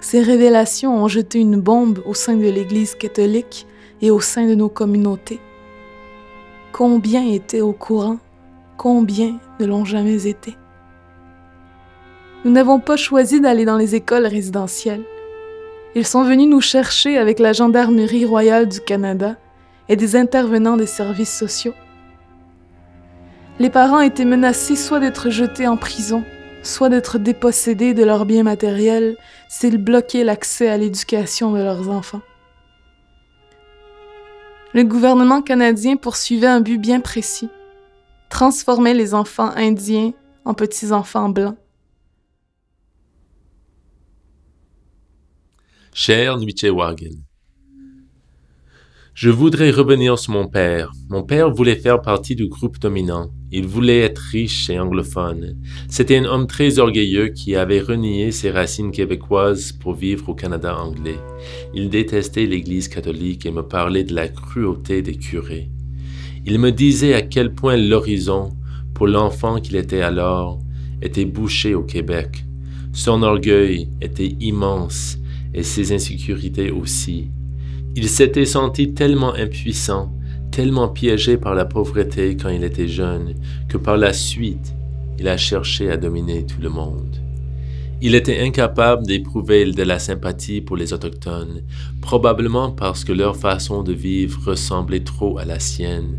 Ces 0.00 0.20
révélations 0.20 1.02
ont 1.02 1.08
jeté 1.08 1.38
une 1.38 1.60
bombe 1.60 2.02
au 2.06 2.14
sein 2.14 2.34
de 2.34 2.48
l'Église 2.48 2.94
catholique 2.94 3.66
et 4.02 4.10
au 4.10 4.20
sein 4.20 4.46
de 4.46 4.54
nos 4.54 4.68
communautés. 4.68 5.40
Combien 6.72 7.26
étaient 7.26 7.62
au 7.62 7.72
courant, 7.72 8.18
combien 8.76 9.38
ne 9.58 9.66
l'ont 9.66 9.84
jamais 9.84 10.26
été. 10.26 10.56
Nous 12.44 12.50
n'avons 12.50 12.78
pas 12.78 12.96
choisi 12.96 13.40
d'aller 13.40 13.64
dans 13.64 13.78
les 13.78 13.94
écoles 13.94 14.26
résidentielles. 14.26 15.02
Ils 15.94 16.06
sont 16.06 16.24
venus 16.24 16.48
nous 16.48 16.60
chercher 16.60 17.16
avec 17.16 17.38
la 17.38 17.52
Gendarmerie 17.52 18.26
royale 18.26 18.68
du 18.68 18.80
Canada 18.80 19.36
et 19.88 19.96
des 19.96 20.14
intervenants 20.14 20.76
des 20.76 20.86
services 20.86 21.36
sociaux. 21.36 21.72
Les 23.58 23.70
parents 23.70 24.00
étaient 24.00 24.26
menacés 24.26 24.76
soit 24.76 25.00
d'être 25.00 25.30
jetés 25.30 25.66
en 25.66 25.78
prison, 25.78 26.24
soit 26.62 26.90
d'être 26.90 27.18
dépossédés 27.18 27.94
de 27.94 28.04
leurs 28.04 28.26
biens 28.26 28.42
matériels 28.42 29.16
s'ils 29.48 29.78
bloquaient 29.78 30.24
l'accès 30.24 30.68
à 30.68 30.76
l'éducation 30.76 31.52
de 31.52 31.62
leurs 31.62 31.88
enfants. 31.88 32.20
Le 34.74 34.84
gouvernement 34.84 35.40
canadien 35.40 35.96
poursuivait 35.96 36.46
un 36.46 36.60
but 36.60 36.76
bien 36.76 37.00
précis, 37.00 37.48
transformer 38.28 38.92
les 38.92 39.14
enfants 39.14 39.50
indiens 39.56 40.12
en 40.44 40.52
petits-enfants 40.52 41.30
blancs. 41.30 41.56
Cher 45.94 46.36
Wagen, 46.74 47.22
je 49.14 49.30
voudrais 49.30 49.70
revenir 49.70 50.18
sur 50.18 50.34
mon 50.34 50.46
père. 50.46 50.92
Mon 51.08 51.22
père 51.22 51.50
voulait 51.50 51.76
faire 51.76 52.02
partie 52.02 52.34
du 52.34 52.48
groupe 52.48 52.78
dominant. 52.78 53.30
Il 53.52 53.66
voulait 53.66 54.00
être 54.00 54.18
riche 54.18 54.68
et 54.70 54.78
anglophone. 54.78 55.56
C'était 55.88 56.16
un 56.18 56.24
homme 56.24 56.46
très 56.48 56.80
orgueilleux 56.80 57.28
qui 57.28 57.54
avait 57.54 57.80
renié 57.80 58.32
ses 58.32 58.50
racines 58.50 58.90
québécoises 58.90 59.70
pour 59.72 59.94
vivre 59.94 60.30
au 60.30 60.34
Canada 60.34 60.76
anglais. 60.76 61.18
Il 61.72 61.88
détestait 61.88 62.46
l'Église 62.46 62.88
catholique 62.88 63.46
et 63.46 63.52
me 63.52 63.62
parlait 63.62 64.04
de 64.04 64.14
la 64.14 64.26
cruauté 64.28 65.00
des 65.00 65.14
curés. 65.14 65.70
Il 66.44 66.58
me 66.58 66.72
disait 66.72 67.14
à 67.14 67.22
quel 67.22 67.54
point 67.54 67.76
l'horizon, 67.76 68.50
pour 68.94 69.06
l'enfant 69.06 69.60
qu'il 69.60 69.76
était 69.76 70.02
alors, 70.02 70.58
était 71.00 71.24
bouché 71.24 71.74
au 71.74 71.82
Québec. 71.82 72.44
Son 72.92 73.22
orgueil 73.22 73.88
était 74.00 74.34
immense 74.40 75.18
et 75.54 75.62
ses 75.62 75.92
insécurités 75.92 76.70
aussi. 76.70 77.30
Il 77.94 78.08
s'était 78.08 78.44
senti 78.44 78.92
tellement 78.92 79.34
impuissant, 79.34 80.15
tellement 80.56 80.88
piégé 80.88 81.36
par 81.36 81.54
la 81.54 81.66
pauvreté 81.66 82.34
quand 82.34 82.48
il 82.48 82.64
était 82.64 82.88
jeune, 82.88 83.34
que 83.68 83.76
par 83.76 83.98
la 83.98 84.14
suite, 84.14 84.74
il 85.18 85.28
a 85.28 85.36
cherché 85.36 85.90
à 85.90 85.98
dominer 85.98 86.46
tout 86.46 86.62
le 86.62 86.70
monde. 86.70 87.14
Il 88.00 88.14
était 88.14 88.40
incapable 88.40 89.04
d'éprouver 89.04 89.70
de 89.70 89.82
la 89.82 89.98
sympathie 89.98 90.62
pour 90.62 90.78
les 90.78 90.94
Autochtones, 90.94 91.60
probablement 92.00 92.70
parce 92.70 93.04
que 93.04 93.12
leur 93.12 93.36
façon 93.36 93.82
de 93.82 93.92
vivre 93.92 94.40
ressemblait 94.46 95.04
trop 95.04 95.36
à 95.36 95.44
la 95.44 95.60
sienne, 95.60 96.16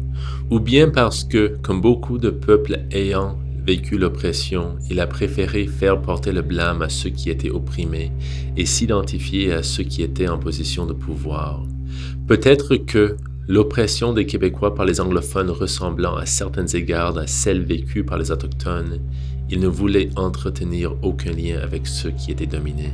ou 0.52 0.60
bien 0.60 0.90
parce 0.90 1.24
que, 1.24 1.58
comme 1.64 1.82
beaucoup 1.82 2.20
de 2.20 2.30
peuples 2.30 2.82
ayant 2.92 3.40
vécu 3.66 3.98
l'oppression, 3.98 4.76
il 4.88 5.00
a 5.00 5.08
préféré 5.08 5.66
faire 5.66 6.00
porter 6.00 6.32
le 6.32 6.44
blâme 6.44 6.84
à 6.84 6.90
ceux 6.90 7.10
qui 7.10 7.32
étaient 7.32 7.50
opprimés 7.50 8.12
et 8.56 8.68
s'identifier 8.68 9.52
à 9.52 9.64
ceux 9.64 9.84
qui 9.84 10.04
étaient 10.04 10.30
en 10.30 10.38
position 10.38 10.86
de 10.86 10.94
pouvoir. 10.94 11.64
Peut-être 12.28 12.76
que 12.76 13.18
l'oppression 13.48 14.14
des 14.14 14.26
Québécois 14.26 14.76
par 14.76 14.86
les 14.86 15.00
anglophones 15.00 15.50
ressemblant 15.50 16.16
à 16.16 16.26
certains 16.26 16.68
égards 16.68 17.18
à 17.18 17.28
celle 17.28 17.62
vécue 17.62 18.04
par 18.04 18.18
les 18.18 18.32
autochtones, 18.32 19.00
il 19.50 19.60
ne 19.60 19.68
voulait 19.68 20.10
entretenir 20.18 20.96
aucun 21.02 21.32
lien 21.32 21.60
avec 21.62 21.88
ceux 21.88 22.12
qui 22.12 22.32
étaient 22.32 22.46
dominés. 22.46 22.94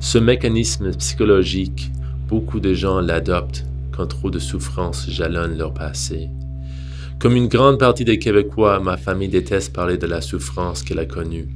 Ce 0.00 0.18
mécanisme 0.18 0.94
psychologique, 0.94 1.90
beaucoup 2.28 2.60
de 2.60 2.72
gens 2.72 3.00
l'adoptent 3.00 3.64
quand 3.94 4.06
trop 4.06 4.30
de 4.30 4.38
souffrances 4.38 5.08
jalonnent 5.10 5.58
leur 5.58 5.74
passé. 5.74 6.28
Comme 7.18 7.34
une 7.34 7.48
grande 7.48 7.78
partie 7.78 8.04
des 8.04 8.18
Québécois, 8.18 8.78
ma 8.78 8.98
famille 8.98 9.28
déteste 9.28 9.72
parler 9.72 9.96
de 9.96 10.06
la 10.06 10.20
souffrance 10.20 10.82
qu'elle 10.82 10.98
a 10.98 11.06
connue. 11.06 11.48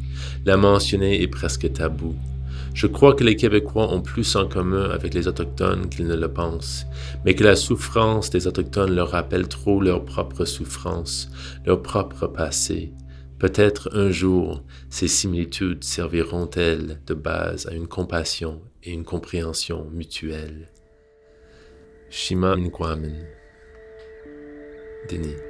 La 0.46 0.56
mentionner 0.56 1.22
est 1.22 1.28
presque 1.28 1.70
tabou. 1.72 2.14
Je 2.74 2.86
crois 2.86 3.14
que 3.14 3.24
les 3.24 3.36
Québécois 3.36 3.92
ont 3.92 4.00
plus 4.00 4.36
en 4.36 4.46
commun 4.46 4.90
avec 4.90 5.12
les 5.14 5.28
Autochtones 5.28 5.88
qu'ils 5.88 6.06
ne 6.06 6.16
le 6.16 6.32
pensent, 6.32 6.86
mais 7.24 7.34
que 7.34 7.44
la 7.44 7.56
souffrance 7.56 8.30
des 8.30 8.46
Autochtones 8.46 8.94
leur 8.94 9.10
rappelle 9.10 9.48
trop 9.48 9.80
leur 9.80 10.04
propre 10.04 10.44
souffrance, 10.44 11.30
leur 11.66 11.82
propre 11.82 12.26
passé. 12.26 12.92
Peut-être 13.38 13.90
un 13.94 14.10
jour, 14.10 14.62
ces 14.90 15.08
similitudes 15.08 15.82
serviront-elles 15.82 17.00
de 17.06 17.14
base 17.14 17.66
à 17.66 17.72
une 17.72 17.88
compassion 17.88 18.60
et 18.82 18.92
une 18.92 19.04
compréhension 19.04 19.86
mutuelle. 19.90 20.68
Shima 22.10 22.56
Denis 25.08 25.49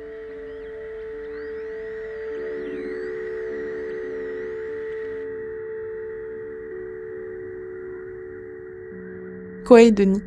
Denis. 9.79 10.23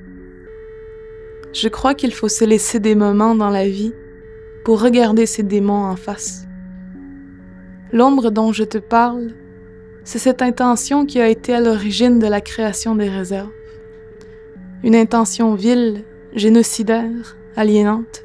Je 1.52 1.68
crois 1.68 1.94
qu'il 1.94 2.14
faut 2.14 2.30
se 2.30 2.46
laisser 2.46 2.80
des 2.80 2.96
moments 2.96 3.36
dans 3.36 3.50
la 3.50 3.68
vie 3.68 3.94
pour 4.64 4.82
regarder 4.82 5.26
ces 5.26 5.44
démons 5.44 5.84
en 5.84 5.98
face. 5.98 6.46
L'ombre 7.92 8.32
dont 8.32 8.54
je 8.54 8.64
te 8.64 8.78
parle, 8.78 9.34
c'est 10.06 10.18
cette 10.18 10.42
intention 10.42 11.06
qui 11.06 11.20
a 11.20 11.28
été 11.28 11.54
à 11.54 11.60
l'origine 11.60 12.20
de 12.20 12.28
la 12.28 12.40
création 12.40 12.96
des 12.96 13.10
réserves. 13.10 13.52
Une 14.82 14.96
intention 14.96 15.56
vile, 15.56 16.06
génocidaire, 16.34 17.38
aliénante. 17.58 18.24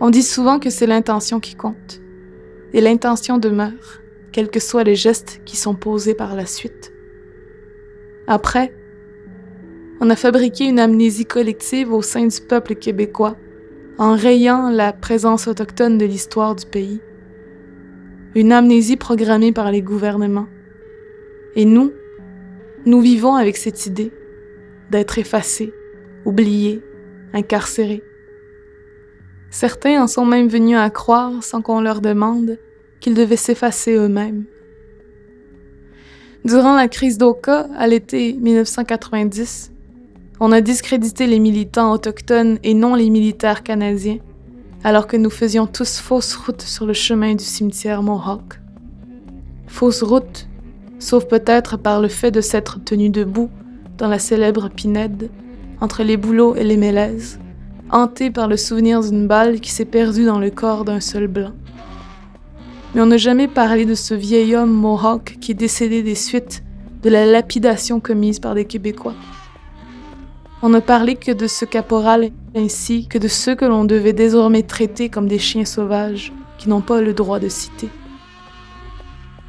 On 0.00 0.10
dit 0.10 0.22
souvent 0.22 0.58
que 0.58 0.70
c'est 0.70 0.86
l'intention 0.86 1.38
qui 1.38 1.54
compte. 1.54 2.00
Et 2.72 2.80
l'intention 2.80 3.38
demeure, 3.38 4.02
quels 4.32 4.50
que 4.50 4.60
soient 4.60 4.84
les 4.84 4.96
gestes 4.96 5.40
qui 5.44 5.56
sont 5.56 5.76
posés 5.76 6.14
par 6.14 6.34
la 6.34 6.46
suite. 6.46 6.93
Après, 8.26 8.74
on 10.00 10.08
a 10.10 10.16
fabriqué 10.16 10.64
une 10.64 10.78
amnésie 10.78 11.26
collective 11.26 11.92
au 11.92 12.02
sein 12.02 12.26
du 12.26 12.40
peuple 12.40 12.74
québécois 12.74 13.36
en 13.98 14.16
rayant 14.16 14.70
la 14.70 14.92
présence 14.92 15.46
autochtone 15.46 15.98
de 15.98 16.06
l'histoire 16.06 16.54
du 16.54 16.66
pays. 16.66 17.00
Une 18.34 18.52
amnésie 18.52 18.96
programmée 18.96 19.52
par 19.52 19.70
les 19.70 19.82
gouvernements. 19.82 20.48
Et 21.54 21.64
nous, 21.64 21.92
nous 22.86 23.00
vivons 23.00 23.34
avec 23.34 23.56
cette 23.56 23.86
idée 23.86 24.10
d'être 24.90 25.18
effacés, 25.18 25.72
oubliés, 26.24 26.82
incarcérés. 27.32 28.02
Certains 29.50 30.02
en 30.02 30.06
sont 30.06 30.26
même 30.26 30.48
venus 30.48 30.76
à 30.76 30.90
croire, 30.90 31.44
sans 31.44 31.62
qu'on 31.62 31.80
leur 31.80 32.00
demande, 32.00 32.58
qu'ils 33.00 33.14
devaient 33.14 33.36
s'effacer 33.36 33.94
eux-mêmes. 33.94 34.44
Durant 36.44 36.76
la 36.76 36.88
crise 36.88 37.16
d'Oka, 37.16 37.68
à 37.74 37.86
l'été 37.86 38.34
1990, 38.34 39.72
on 40.40 40.52
a 40.52 40.60
discrédité 40.60 41.26
les 41.26 41.38
militants 41.38 41.90
autochtones 41.90 42.58
et 42.62 42.74
non 42.74 42.94
les 42.94 43.08
militaires 43.08 43.62
canadiens, 43.62 44.18
alors 44.82 45.06
que 45.06 45.16
nous 45.16 45.30
faisions 45.30 45.66
tous 45.66 46.00
fausse 46.00 46.36
route 46.36 46.60
sur 46.60 46.84
le 46.84 46.92
chemin 46.92 47.34
du 47.34 47.44
cimetière 47.44 48.02
Mohawk. 48.02 48.60
Fausse 49.68 50.02
route, 50.02 50.46
sauf 50.98 51.24
peut-être 51.24 51.78
par 51.78 52.02
le 52.02 52.08
fait 52.08 52.30
de 52.30 52.42
s'être 52.42 52.78
tenu 52.84 53.08
debout 53.08 53.48
dans 53.96 54.08
la 54.08 54.18
célèbre 54.18 54.68
Pinède, 54.68 55.30
entre 55.80 56.02
les 56.02 56.18
bouleaux 56.18 56.54
et 56.56 56.64
les 56.64 56.76
mélèzes, 56.76 57.38
hanté 57.90 58.30
par 58.30 58.48
le 58.48 58.58
souvenir 58.58 59.00
d'une 59.00 59.26
balle 59.26 59.60
qui 59.60 59.70
s'est 59.70 59.86
perdue 59.86 60.26
dans 60.26 60.40
le 60.40 60.50
corps 60.50 60.84
d'un 60.84 61.00
seul 61.00 61.26
blanc. 61.26 61.52
Mais 62.94 63.00
on 63.00 63.06
n'a 63.06 63.16
jamais 63.16 63.48
parlé 63.48 63.86
de 63.86 63.94
ce 63.94 64.14
vieil 64.14 64.54
homme 64.54 64.72
Mohawk 64.72 65.38
qui 65.40 65.50
est 65.50 65.54
décédé 65.54 66.02
des 66.02 66.14
suites 66.14 66.62
de 67.02 67.10
la 67.10 67.26
lapidation 67.26 67.98
commise 67.98 68.38
par 68.38 68.54
des 68.54 68.66
Québécois. 68.66 69.14
On 70.62 70.68
ne 70.68 70.78
parlait 70.78 71.16
que 71.16 71.32
de 71.32 71.46
ce 71.48 71.64
caporal 71.64 72.30
ainsi 72.54 73.08
que 73.08 73.18
de 73.18 73.28
ceux 73.28 73.56
que 73.56 73.64
l'on 73.64 73.84
devait 73.84 74.12
désormais 74.12 74.62
traiter 74.62 75.08
comme 75.08 75.26
des 75.26 75.40
chiens 75.40 75.64
sauvages 75.64 76.32
qui 76.56 76.68
n'ont 76.68 76.80
pas 76.80 77.00
le 77.00 77.12
droit 77.12 77.40
de 77.40 77.48
citer. 77.48 77.88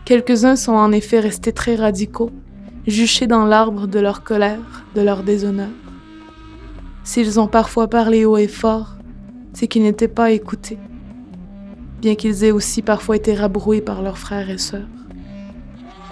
Quelques-uns 0.06 0.56
sont 0.56 0.74
en 0.74 0.92
effet 0.92 1.20
restés 1.20 1.54
très 1.54 1.76
radicaux, 1.76 2.32
juchés 2.88 3.28
dans 3.28 3.46
l'arbre 3.46 3.88
de 3.88 4.00
leur 4.00 4.24
colère, 4.24 4.86
de 4.96 5.02
leur 5.02 5.24
déshonneur. 5.24 5.70
S'ils 7.04 7.40
ont 7.40 7.48
parfois 7.48 7.88
parlé 7.88 8.26
haut 8.26 8.38
et 8.38 8.48
fort, 8.48 8.96
c'est 9.54 9.68
qu'ils 9.68 9.84
n'étaient 9.84 10.08
pas 10.08 10.32
écoutés, 10.32 10.80
bien 12.06 12.14
qu'ils 12.14 12.44
aient 12.44 12.52
aussi 12.52 12.84
parfois 12.84 13.16
été 13.16 13.34
rabroués 13.34 13.82
par 13.82 14.04
leurs 14.04 14.20
frères 14.20 14.48
et 14.52 14.60
sœurs. 14.60 14.88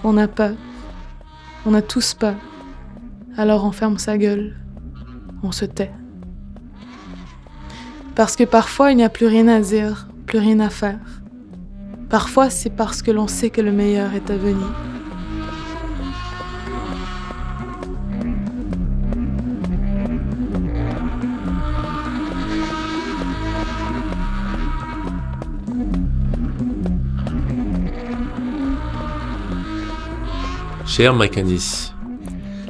On 0.04 0.18
a 0.18 0.28
peur, 0.28 0.56
on 1.68 1.76
a 1.76 1.84
tous 1.84 2.16
peur, 2.16 2.34
alors 3.38 3.64
on 3.64 3.72
ferme 3.72 4.00
sa 4.00 4.18
gueule 4.18 4.56
on 5.44 5.52
se 5.52 5.66
tait. 5.66 5.92
Parce 8.16 8.36
que 8.36 8.44
parfois 8.44 8.90
il 8.92 8.98
n'y 8.98 9.04
a 9.04 9.10
plus 9.10 9.28
rien 9.28 9.48
à 9.48 9.60
dire, 9.60 10.08
plus 10.26 10.40
rien 10.40 10.60
à 10.62 10.72
faire. 10.72 10.98
Parfois 12.10 12.50
c'est 12.50 12.72
parce 12.72 13.04
que 13.04 13.12
l'on 13.12 13.28
sait 13.28 13.52
que 13.52 13.62
le 13.62 13.72
meilleur 13.72 14.16
est 14.16 14.32
à 14.32 14.36
venir. 14.36 14.74
Cher 30.96 31.16
Macanis, 31.16 31.92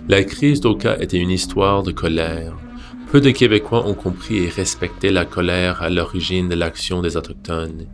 la 0.08 0.24
crise 0.24 0.62
d'Oka 0.62 0.98
était 1.02 1.18
une 1.18 1.30
histoire 1.30 1.84
de 1.84 1.92
colère, 1.92 2.56
peu 3.12 3.20
de 3.20 3.32
Québécois 3.32 3.86
ont 3.86 3.96
compris 3.96 4.46
et 4.46 4.48
respecté 4.48 5.10
la 5.10 5.26
colère 5.26 5.82
à 5.82 5.90
l'origine 5.90 6.48
de 6.48 6.56
l'action 6.56 7.02
des 7.02 7.18
Autochtones. 7.18 7.86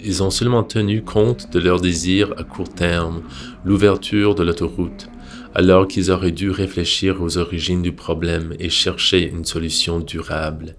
Ils 0.00 0.20
ont 0.24 0.30
seulement 0.30 0.64
tenu 0.64 1.02
compte 1.02 1.52
de 1.52 1.60
leur 1.60 1.80
désir 1.80 2.34
à 2.38 2.42
court 2.42 2.74
terme, 2.74 3.22
l'ouverture 3.64 4.34
de 4.34 4.42
l'autoroute, 4.42 5.10
alors 5.54 5.86
qu'ils 5.86 6.10
auraient 6.10 6.32
dû 6.32 6.50
réfléchir 6.50 7.22
aux 7.22 7.38
origines 7.38 7.82
du 7.82 7.92
problème 7.92 8.54
et 8.58 8.70
chercher 8.70 9.30
une 9.30 9.44
solution 9.44 10.00
durable. 10.00 10.74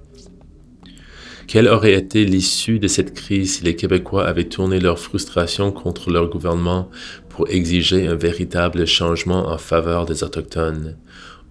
Quelle 1.49 1.67
aurait 1.67 1.93
été 1.93 2.25
l'issue 2.25 2.77
de 2.77 2.87
cette 2.87 3.15
crise 3.15 3.55
si 3.55 3.63
les 3.63 3.75
Québécois 3.75 4.27
avaient 4.27 4.49
tourné 4.49 4.79
leur 4.79 4.99
frustration 4.99 5.71
contre 5.71 6.11
leur 6.11 6.29
gouvernement 6.29 6.91
pour 7.39 7.49
exiger 7.51 8.05
un 8.05 8.15
véritable 8.15 8.85
changement 8.85 9.47
en 9.47 9.57
faveur 9.57 10.05
des 10.05 10.25
Autochtones 10.25 10.97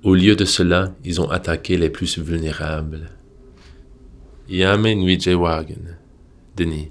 au 0.02 0.14
lieu 0.14 0.36
de 0.36 0.44
cela, 0.44 0.94
ils 1.02 1.18
ont 1.18 1.30
attaqué 1.30 1.78
les 1.78 1.88
plus 1.88 2.18
vulnérables. 2.18 3.08
Yame 4.50 4.84
Denis. 6.58 6.90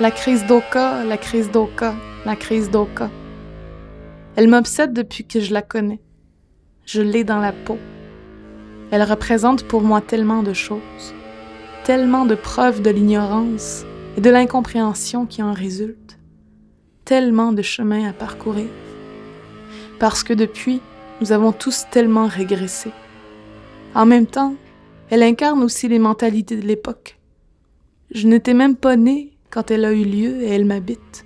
La 0.00 0.10
crise 0.10 0.44
d'Oka, 0.44 1.02
la 1.04 1.16
crise 1.16 1.50
d'Oka, 1.50 1.94
la 2.26 2.36
crise 2.36 2.70
d'Oka. 2.70 3.08
Elle 4.36 4.48
m'obsède 4.48 4.92
depuis 4.92 5.26
que 5.26 5.40
je 5.40 5.54
la 5.54 5.62
connais. 5.62 6.02
Je 6.84 7.00
l'ai 7.00 7.24
dans 7.24 7.38
la 7.38 7.52
peau. 7.52 7.78
Elle 8.90 9.02
représente 9.02 9.64
pour 9.64 9.80
moi 9.80 10.02
tellement 10.02 10.42
de 10.42 10.52
choses, 10.52 11.14
tellement 11.84 12.26
de 12.26 12.34
preuves 12.34 12.82
de 12.82 12.90
l'ignorance 12.90 13.86
et 14.18 14.20
de 14.20 14.28
l'incompréhension 14.28 15.24
qui 15.24 15.42
en 15.42 15.54
résulte, 15.54 16.18
tellement 17.06 17.52
de 17.52 17.62
chemins 17.62 18.06
à 18.06 18.12
parcourir. 18.12 18.68
Parce 19.98 20.22
que 20.22 20.34
depuis, 20.34 20.82
nous 21.22 21.32
avons 21.32 21.52
tous 21.52 21.86
tellement 21.90 22.26
régressé. 22.26 22.90
En 23.94 24.04
même 24.04 24.26
temps, 24.26 24.54
elle 25.08 25.22
incarne 25.22 25.62
aussi 25.62 25.88
les 25.88 25.98
mentalités 25.98 26.56
de 26.56 26.66
l'époque 26.66 27.15
je 28.10 28.28
n'étais 28.28 28.54
même 28.54 28.76
pas 28.76 28.96
née 28.96 29.32
quand 29.50 29.70
elle 29.70 29.84
a 29.84 29.92
eu 29.92 30.04
lieu 30.04 30.42
et 30.42 30.50
elle 30.50 30.64
m'habite. 30.64 31.24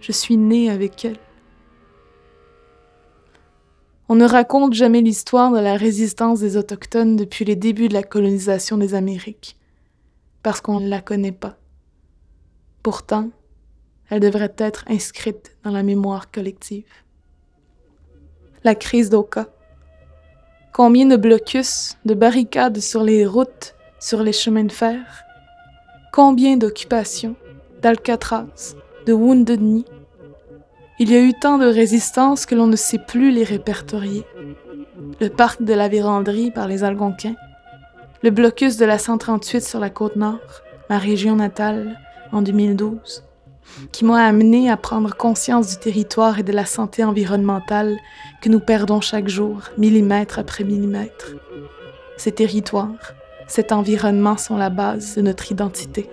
Je 0.00 0.12
suis 0.12 0.36
née 0.36 0.70
avec 0.70 1.04
elle. 1.04 1.18
On 4.08 4.14
ne 4.14 4.24
raconte 4.24 4.72
jamais 4.72 5.02
l'histoire 5.02 5.52
de 5.52 5.58
la 5.58 5.76
résistance 5.76 6.40
des 6.40 6.56
Autochtones 6.56 7.16
depuis 7.16 7.44
les 7.44 7.56
débuts 7.56 7.88
de 7.88 7.94
la 7.94 8.02
colonisation 8.02 8.78
des 8.78 8.94
Amériques, 8.94 9.56
parce 10.42 10.62
qu'on 10.62 10.80
ne 10.80 10.88
la 10.88 11.02
connaît 11.02 11.32
pas. 11.32 11.58
Pourtant, 12.82 13.28
elle 14.08 14.20
devrait 14.20 14.54
être 14.56 14.84
inscrite 14.88 15.56
dans 15.62 15.72
la 15.72 15.82
mémoire 15.82 16.30
collective. 16.30 16.90
La 18.64 18.74
crise 18.74 19.10
d'Oka. 19.10 19.48
Combien 20.72 21.04
de 21.04 21.16
blocus, 21.16 21.98
de 22.06 22.14
barricades 22.14 22.80
sur 22.80 23.04
les 23.04 23.26
routes, 23.26 23.74
sur 24.00 24.22
les 24.22 24.32
chemins 24.32 24.64
de 24.64 24.72
fer, 24.72 25.24
Combien 26.12 26.56
d'occupations, 26.56 27.36
d'Alcatraz, 27.82 28.74
de 29.06 29.12
Wounded 29.12 29.60
Knee. 29.60 29.84
Il 30.98 31.10
y 31.10 31.16
a 31.16 31.20
eu 31.20 31.34
tant 31.34 31.58
de 31.58 31.66
résistances 31.66 32.46
que 32.46 32.54
l'on 32.54 32.66
ne 32.66 32.76
sait 32.76 32.98
plus 32.98 33.30
les 33.30 33.44
répertorier. 33.44 34.24
Le 35.20 35.28
parc 35.28 35.62
de 35.62 35.74
la 35.74 35.88
Vérandrie 35.88 36.50
par 36.50 36.66
les 36.66 36.82
Algonquins, 36.82 37.36
le 38.22 38.30
blocus 38.30 38.78
de 38.78 38.84
la 38.84 38.98
138 38.98 39.60
sur 39.60 39.80
la 39.80 39.90
côte 39.90 40.16
nord, 40.16 40.62
ma 40.90 40.98
région 40.98 41.36
natale, 41.36 41.98
en 42.32 42.42
2012, 42.42 43.24
qui 43.92 44.04
m'a 44.04 44.24
amené 44.24 44.70
à 44.70 44.76
prendre 44.76 45.14
conscience 45.14 45.68
du 45.68 45.76
territoire 45.76 46.38
et 46.38 46.42
de 46.42 46.52
la 46.52 46.64
santé 46.64 47.04
environnementale 47.04 47.96
que 48.40 48.48
nous 48.48 48.60
perdons 48.60 49.00
chaque 49.00 49.28
jour, 49.28 49.60
millimètre 49.76 50.38
après 50.38 50.64
millimètre. 50.64 51.34
Ces 52.16 52.32
territoires, 52.32 53.14
cet 53.48 53.72
environnement 53.72 54.36
sont 54.36 54.56
la 54.56 54.70
base 54.70 55.16
de 55.16 55.22
notre 55.22 55.50
identité. 55.50 56.08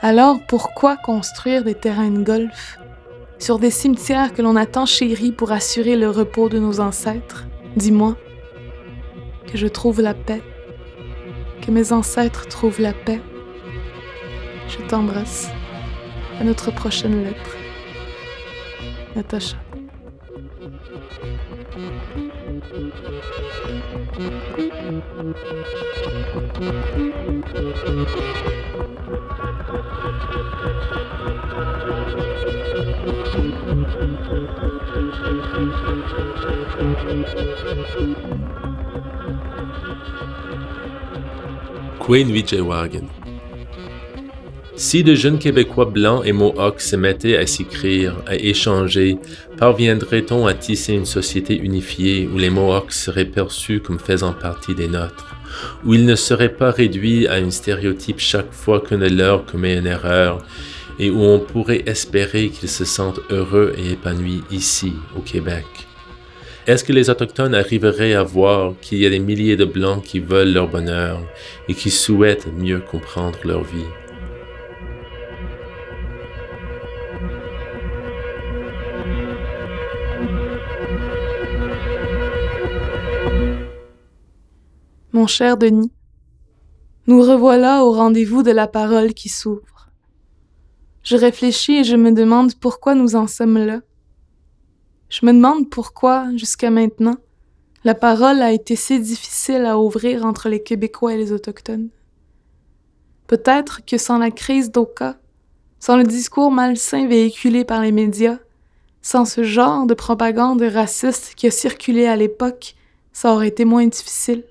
Alors 0.00 0.38
pourquoi 0.48 0.96
construire 0.96 1.62
des 1.64 1.74
terrains 1.74 2.10
de 2.10 2.22
golf 2.22 2.78
sur 3.38 3.58
des 3.58 3.70
cimetières 3.70 4.32
que 4.32 4.42
l'on 4.42 4.56
a 4.56 4.66
tant 4.66 4.86
chéris 4.86 5.32
pour 5.32 5.52
assurer 5.52 5.96
le 5.96 6.10
repos 6.10 6.48
de 6.48 6.58
nos 6.58 6.80
ancêtres? 6.80 7.46
Dis-moi 7.76 8.16
que 9.46 9.56
je 9.56 9.66
trouve 9.66 10.00
la 10.00 10.14
paix, 10.14 10.42
que 11.62 11.70
mes 11.70 11.92
ancêtres 11.92 12.46
trouvent 12.48 12.80
la 12.80 12.92
paix. 12.92 13.20
Je 14.68 14.78
t'embrasse. 14.86 15.48
À 16.40 16.44
notre 16.44 16.70
prochaine 16.70 17.24
lettre. 17.24 17.56
Natacha. 19.16 19.56
Queen 41.98 42.32
Wagon. 42.62 43.17
Si 44.78 45.02
de 45.02 45.16
jeunes 45.16 45.40
Québécois 45.40 45.86
blancs 45.86 46.22
et 46.24 46.30
Mohawks 46.30 46.82
se 46.82 46.94
mettaient 46.94 47.36
à 47.36 47.48
s'écrire, 47.48 48.14
à 48.28 48.36
échanger, 48.36 49.18
parviendrait-on 49.56 50.46
à 50.46 50.54
tisser 50.54 50.92
une 50.92 51.04
société 51.04 51.56
unifiée 51.56 52.28
où 52.32 52.38
les 52.38 52.48
Mohawks 52.48 52.92
seraient 52.92 53.24
perçus 53.24 53.80
comme 53.80 53.98
faisant 53.98 54.32
partie 54.32 54.76
des 54.76 54.86
nôtres, 54.86 55.34
où 55.84 55.94
ils 55.94 56.06
ne 56.06 56.14
seraient 56.14 56.54
pas 56.54 56.70
réduits 56.70 57.26
à 57.26 57.34
un 57.34 57.50
stéréotype 57.50 58.20
chaque 58.20 58.52
fois 58.52 58.80
qu'un 58.80 58.98
de 58.98 59.08
leurs 59.08 59.44
commet 59.46 59.76
une 59.76 59.88
erreur, 59.88 60.46
et 61.00 61.10
où 61.10 61.24
on 61.24 61.40
pourrait 61.40 61.82
espérer 61.86 62.50
qu'ils 62.50 62.68
se 62.68 62.84
sentent 62.84 63.20
heureux 63.30 63.74
et 63.76 63.94
épanouis 63.94 64.44
ici, 64.52 64.92
au 65.16 65.20
Québec? 65.22 65.66
Est-ce 66.68 66.84
que 66.84 66.92
les 66.92 67.10
Autochtones 67.10 67.56
arriveraient 67.56 68.14
à 68.14 68.22
voir 68.22 68.74
qu'il 68.80 68.98
y 68.98 69.06
a 69.06 69.10
des 69.10 69.18
milliers 69.18 69.56
de 69.56 69.64
Blancs 69.64 70.04
qui 70.04 70.20
veulent 70.20 70.52
leur 70.52 70.68
bonheur 70.68 71.20
et 71.68 71.74
qui 71.74 71.90
souhaitent 71.90 72.46
mieux 72.56 72.78
comprendre 72.78 73.38
leur 73.44 73.64
vie? 73.64 73.88
Mon 85.18 85.26
cher 85.26 85.56
Denis, 85.56 85.90
nous 87.08 87.20
revoilà 87.22 87.82
au 87.82 87.90
rendez-vous 87.90 88.44
de 88.44 88.52
la 88.52 88.68
parole 88.68 89.14
qui 89.14 89.28
s'ouvre. 89.28 89.90
Je 91.02 91.16
réfléchis 91.16 91.78
et 91.78 91.82
je 91.82 91.96
me 91.96 92.12
demande 92.12 92.54
pourquoi 92.54 92.94
nous 92.94 93.16
en 93.16 93.26
sommes 93.26 93.58
là. 93.58 93.80
Je 95.08 95.26
me 95.26 95.32
demande 95.32 95.70
pourquoi, 95.70 96.28
jusqu'à 96.36 96.70
maintenant, 96.70 97.16
la 97.82 97.96
parole 97.96 98.40
a 98.40 98.52
été 98.52 98.76
si 98.76 99.00
difficile 99.00 99.64
à 99.66 99.76
ouvrir 99.76 100.24
entre 100.24 100.48
les 100.48 100.62
Québécois 100.62 101.14
et 101.14 101.18
les 101.18 101.32
Autochtones. 101.32 101.88
Peut-être 103.26 103.84
que 103.84 103.98
sans 103.98 104.18
la 104.18 104.30
crise 104.30 104.70
d'Oka, 104.70 105.18
sans 105.80 105.96
le 105.96 106.04
discours 106.04 106.52
malsain 106.52 107.08
véhiculé 107.08 107.64
par 107.64 107.82
les 107.82 107.90
médias, 107.90 108.38
sans 109.02 109.24
ce 109.24 109.42
genre 109.42 109.84
de 109.84 109.94
propagande 109.94 110.62
raciste 110.62 111.34
qui 111.34 111.48
a 111.48 111.50
circulé 111.50 112.06
à 112.06 112.14
l'époque, 112.14 112.76
ça 113.12 113.32
aurait 113.32 113.48
été 113.48 113.64
moins 113.64 113.88
difficile. 113.88 114.44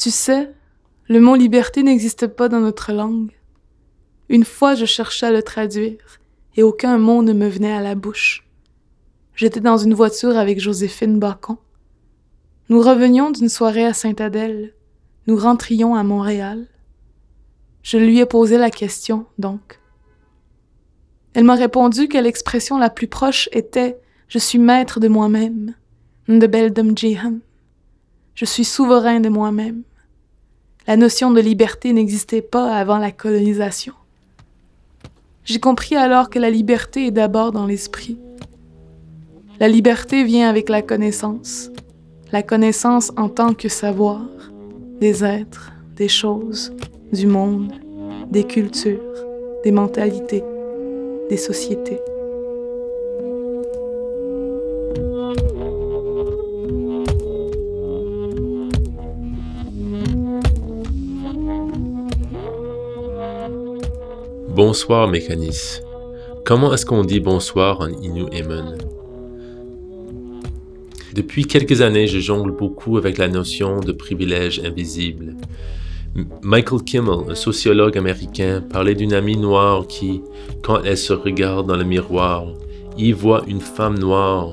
Tu 0.00 0.10
sais, 0.10 0.50
le 1.08 1.20
mot 1.20 1.34
liberté 1.34 1.82
n'existe 1.82 2.26
pas 2.26 2.48
dans 2.48 2.60
notre 2.60 2.90
langue. 2.94 3.32
Une 4.30 4.46
fois, 4.46 4.74
je 4.74 4.86
cherchais 4.86 5.26
à 5.26 5.30
le 5.30 5.42
traduire, 5.42 5.98
et 6.56 6.62
aucun 6.62 6.96
mot 6.96 7.22
ne 7.22 7.34
me 7.34 7.46
venait 7.46 7.74
à 7.74 7.82
la 7.82 7.94
bouche. 7.94 8.48
J'étais 9.34 9.60
dans 9.60 9.76
une 9.76 9.92
voiture 9.92 10.38
avec 10.38 10.58
Joséphine 10.58 11.18
Bacon. 11.18 11.58
Nous 12.70 12.80
revenions 12.80 13.30
d'une 13.30 13.50
soirée 13.50 13.84
à 13.84 13.92
Sainte-Adèle. 13.92 14.72
Nous 15.26 15.36
rentrions 15.36 15.94
à 15.94 16.02
Montréal. 16.02 16.66
Je 17.82 17.98
lui 17.98 18.20
ai 18.20 18.24
posé 18.24 18.56
la 18.56 18.70
question, 18.70 19.26
donc. 19.36 19.80
Elle 21.34 21.44
m'a 21.44 21.56
répondu 21.56 22.08
que 22.08 22.16
l'expression 22.16 22.78
la 22.78 22.88
plus 22.88 23.06
proche 23.06 23.50
était 23.52 24.00
Je 24.28 24.38
suis 24.38 24.58
maître 24.58 24.98
de 24.98 25.08
moi-même, 25.08 25.74
de. 26.26 27.40
Je 28.34 28.44
suis 28.46 28.64
souverain 28.64 29.20
de 29.20 29.28
moi-même. 29.28 29.82
La 30.90 30.96
notion 30.96 31.30
de 31.30 31.40
liberté 31.40 31.92
n'existait 31.92 32.42
pas 32.42 32.74
avant 32.74 32.98
la 32.98 33.12
colonisation. 33.12 33.92
J'ai 35.44 35.60
compris 35.60 35.94
alors 35.94 36.30
que 36.30 36.40
la 36.40 36.50
liberté 36.50 37.06
est 37.06 37.10
d'abord 37.12 37.52
dans 37.52 37.64
l'esprit. 37.64 38.18
La 39.60 39.68
liberté 39.68 40.24
vient 40.24 40.48
avec 40.50 40.68
la 40.68 40.82
connaissance, 40.82 41.70
la 42.32 42.42
connaissance 42.42 43.12
en 43.16 43.28
tant 43.28 43.54
que 43.54 43.68
savoir 43.68 44.22
des 45.00 45.22
êtres, 45.22 45.70
des 45.94 46.08
choses, 46.08 46.72
du 47.12 47.28
monde, 47.28 47.72
des 48.32 48.42
cultures, 48.42 49.14
des 49.62 49.70
mentalités, 49.70 50.42
des 51.28 51.36
sociétés. 51.36 52.00
Bonsoir, 64.70 65.08
Mécanis. 65.08 65.80
Comment 66.44 66.72
est-ce 66.72 66.86
qu'on 66.86 67.02
dit 67.02 67.18
bonsoir 67.18 67.80
en 67.80 67.88
Inuimun? 67.88 68.78
Depuis 71.12 71.44
quelques 71.44 71.80
années, 71.80 72.06
je 72.06 72.20
jongle 72.20 72.52
beaucoup 72.52 72.96
avec 72.96 73.18
la 73.18 73.26
notion 73.26 73.80
de 73.80 73.90
privilège 73.90 74.60
invisible. 74.64 75.34
Michael 76.44 76.84
Kimmel, 76.84 77.28
un 77.28 77.34
sociologue 77.34 77.98
américain, 77.98 78.62
parlait 78.62 78.94
d'une 78.94 79.12
amie 79.12 79.36
noire 79.36 79.88
qui, 79.88 80.22
quand 80.62 80.84
elle 80.84 80.98
se 80.98 81.14
regarde 81.14 81.66
dans 81.66 81.76
le 81.76 81.82
miroir, 81.82 82.46
y 82.96 83.10
voit 83.10 83.42
une 83.48 83.60
femme 83.60 83.98
noire, 83.98 84.52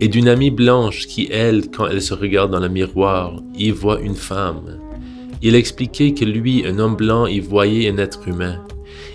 et 0.00 0.08
d'une 0.08 0.26
amie 0.26 0.50
blanche 0.50 1.06
qui, 1.06 1.28
elle, 1.30 1.70
quand 1.70 1.86
elle 1.86 2.02
se 2.02 2.14
regarde 2.14 2.50
dans 2.50 2.58
le 2.58 2.68
miroir, 2.68 3.40
y 3.56 3.70
voit 3.70 4.00
une 4.00 4.16
femme. 4.16 4.80
Il 5.42 5.54
expliquait 5.54 6.12
que 6.12 6.24
lui, 6.24 6.66
un 6.66 6.80
homme 6.80 6.96
blanc, 6.96 7.26
y 7.26 7.38
voyait 7.38 7.88
un 7.88 7.98
être 7.98 8.26
humain. 8.26 8.60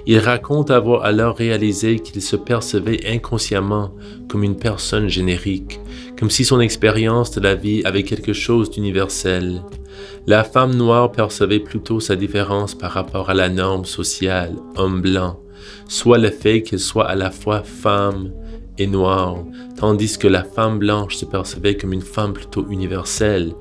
Il 0.05 0.19
raconte 0.19 0.71
avoir 0.71 1.03
alors 1.03 1.35
réalisé 1.35 1.99
qu'il 1.99 2.21
se 2.21 2.35
percevait 2.35 3.01
inconsciemment 3.07 3.93
comme 4.27 4.43
une 4.43 4.57
personne 4.57 5.07
générique, 5.07 5.79
comme 6.17 6.29
si 6.29 6.45
son 6.45 6.59
expérience 6.59 7.31
de 7.31 7.41
la 7.41 7.55
vie 7.55 7.83
avait 7.85 8.03
quelque 8.03 8.33
chose 8.33 8.69
d'universel. 8.69 9.61
La 10.27 10.43
femme 10.43 10.75
noire 10.75 11.11
percevait 11.11 11.59
plutôt 11.59 11.99
sa 11.99 12.15
différence 12.15 12.75
par 12.75 12.91
rapport 12.91 13.29
à 13.29 13.33
la 13.33 13.49
norme 13.49 13.85
sociale, 13.85 14.55
homme 14.75 15.01
blanc, 15.01 15.39
soit 15.87 16.17
le 16.17 16.29
fait 16.29 16.61
qu'elle 16.61 16.79
soit 16.79 17.07
à 17.07 17.15
la 17.15 17.31
fois 17.31 17.63
femme 17.63 18.31
et 18.77 18.87
noire, 18.87 19.43
tandis 19.77 20.17
que 20.17 20.27
la 20.27 20.43
femme 20.43 20.79
blanche 20.79 21.15
se 21.15 21.25
percevait 21.25 21.75
comme 21.75 21.93
une 21.93 22.01
femme 22.01 22.33
plutôt 22.33 22.65
universelle, 22.69 23.53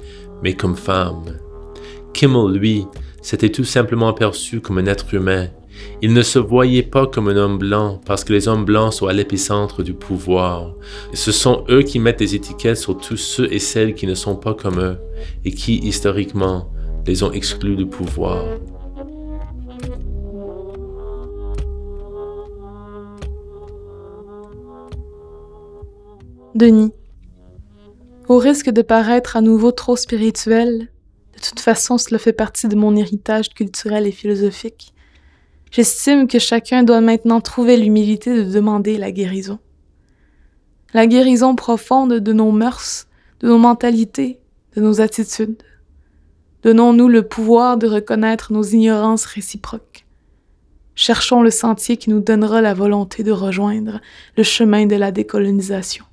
mais 0.43 0.55
comme 0.55 0.77
femme. 0.77 1.39
Kimmel, 2.15 2.53
lui, 2.53 2.87
s'était 3.23 3.51
tout 3.51 3.65
simplement 3.65 4.13
perçu 4.13 4.61
comme 4.61 4.79
un 4.79 4.87
être 4.87 5.13
humain, 5.13 5.49
il 6.01 6.13
ne 6.13 6.23
se 6.23 6.39
voyait 6.39 6.83
pas 6.83 7.07
comme 7.07 7.29
un 7.29 7.37
homme 7.37 7.59
blanc 7.59 8.01
parce 8.07 8.25
que 8.25 8.33
les 8.33 8.49
hommes 8.49 8.65
blancs 8.65 8.95
sont 8.95 9.07
à 9.07 9.13
l'épicentre 9.13 9.83
du 9.83 9.95
pouvoir. 9.95 10.75
ce 11.13 11.33
sont 11.33 11.65
eux 11.71 11.83
qui 11.83 11.99
mettent 11.99 12.21
des 12.21 12.35
étiquettes 12.35 12.77
sur 12.77 12.97
tous 12.97 13.17
ceux 13.17 13.53
et 13.53 13.59
celles 13.59 13.95
qui 13.95 14.07
ne 14.07 14.15
sont 14.15 14.37
pas 14.37 14.55
comme 14.55 14.81
eux 14.81 14.99
et 15.45 15.53
qui, 15.53 15.79
historiquement, 15.79 16.71
les 17.07 17.23
ont 17.23 17.33
exclus 17.33 17.77
du 17.77 17.87
pouvoir. 17.87 18.45
Denis, 26.55 26.93
au 28.29 28.39
risque 28.39 28.71
de 28.71 28.83
paraître 28.83 29.37
à 29.37 29.41
nouveau 29.41 29.71
trop 29.71 29.97
spirituel, 29.97 30.89
de 31.35 31.41
toute 31.41 31.61
façon 31.61 31.99
cela 31.99 32.19
fait 32.19 32.33
partie 32.33 32.69
de 32.69 32.75
mon 32.75 32.97
héritage 32.97 33.51
culturel 33.51 34.07
et 34.07 34.13
philosophique, 34.13 34.93
J'estime 35.71 36.27
que 36.27 36.39
chacun 36.39 36.83
doit 36.83 37.01
maintenant 37.01 37.41
trouver 37.41 37.77
l'humilité 37.77 38.35
de 38.35 38.51
demander 38.51 38.99
la 38.99 39.13
guérison. 39.13 39.59
La 40.95 41.07
guérison 41.07 41.55
profonde 41.55 42.15
de 42.15 42.33
nos 42.33 42.51
mœurs, 42.51 43.07
de 43.41 43.49
nos 43.49 43.59
mentalités, 43.59 44.39
de 44.75 44.81
nos 44.81 45.01
attitudes. 45.01 45.63
Donnons-nous 46.63 47.09
le 47.09 47.23
pouvoir 47.23 47.77
de 47.77 47.87
reconnaître 47.87 48.53
nos 48.53 48.63
ignorances 48.63 49.27
réciproques. 49.27 50.07
Cherchons 50.95 51.43
le 51.43 51.51
sentier 51.51 51.97
qui 51.97 52.11
nous 52.11 52.21
donnera 52.21 52.61
la 52.61 52.75
volonté 52.75 53.23
de 53.23 53.31
rejoindre 53.31 54.01
le 54.37 54.43
chemin 54.43 54.87
de 54.87 54.97
la 54.97 55.13
décolonisation. 55.13 56.05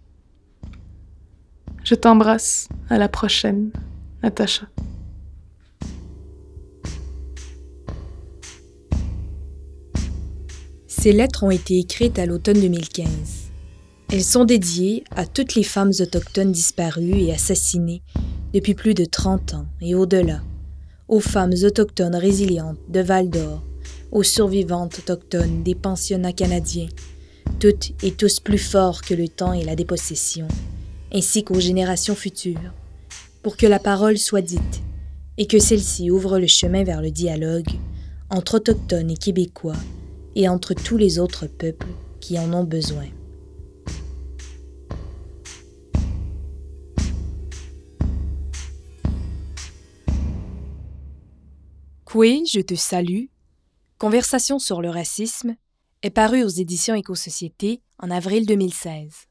Je 1.84 1.96
t'embrasse. 1.96 2.68
À 2.89 2.98
la 2.98 3.08
prochaine. 3.08 3.72
Natacha. 4.22 4.68
Ces 11.06 11.13
lettres 11.13 11.44
ont 11.44 11.52
été 11.52 11.78
écrites 11.78 12.18
à 12.18 12.26
l'automne 12.26 12.60
2015. 12.60 13.08
Elles 14.12 14.24
sont 14.24 14.44
dédiées 14.44 15.04
à 15.15 15.28
toutes 15.28 15.54
les 15.54 15.62
femmes 15.62 15.91
autochtones 16.00 16.52
disparues 16.52 17.22
et 17.22 17.32
assassinées 17.32 18.02
depuis 18.56 18.74
plus 18.74 18.96
de 18.96 19.06
30 19.06 19.54
ans 19.54 19.68
et 19.82 19.94
au-delà, 19.94 20.41
aux 21.08 21.20
femmes 21.20 21.54
autochtones 21.62 22.15
résilientes 22.15 22.80
de 22.89 23.02
Val 23.02 23.30
d'Or, 23.30 23.62
aux 24.12 24.24
survivantes 24.24 24.98
autochtones 24.98 25.62
des 25.62 25.76
pensionnats 25.76 26.34
canadiens, 26.34 26.89
toutes 27.60 27.91
et 28.02 28.13
tous 28.13 28.39
plus 28.39 28.58
forts 28.58 29.04
que 29.04 29.13
le 29.13 29.28
temps 29.28 29.54
et 29.54 29.63
la 29.63 29.76
dépossession, 29.76 30.48
ainsi 31.13 31.44
qu'aux 31.44 31.60
générations 31.60 32.15
futures, 32.15 32.74
pour 33.44 33.58
que 33.58 33.68
la 33.68 33.78
parole 33.78 34.18
soit 34.18 34.41
dite 34.41 34.82
et 35.38 35.46
que 35.46 35.60
celle-ci 35.60 36.10
ouvre 36.10 36.39
le 36.39 36.48
chemin 36.48 36.84
vers 36.84 37.04
le 37.04 37.12
dialogue 37.12 37.70
entre 38.32 38.56
autochtones 38.56 39.12
et 39.12 39.18
québécois 39.18 39.78
et 40.36 40.48
entre 40.50 40.74
tous 40.74 40.98
les 40.98 41.19
autres 41.19 41.48
peuples 41.48 41.88
qui 42.19 42.38
en 42.38 42.54
ont 42.54 42.63
besoin. 42.63 43.08
Koué, 52.04 52.43
je 52.45 52.62
te 52.62 52.76
salue. 52.76 53.26
Conversation 53.98 54.60
sur 54.60 54.82
le 54.82 54.89
racisme 54.89 55.56
est 56.02 56.12
paru 56.12 56.43
aux 56.43 56.50
éditions 56.50 56.95
Éco-Société 56.95 57.82
en 58.00 58.12
avril 58.12 58.45
2016. 58.45 59.28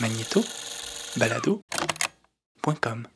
Magnéto, 0.00 0.42
balado.com 1.16 3.06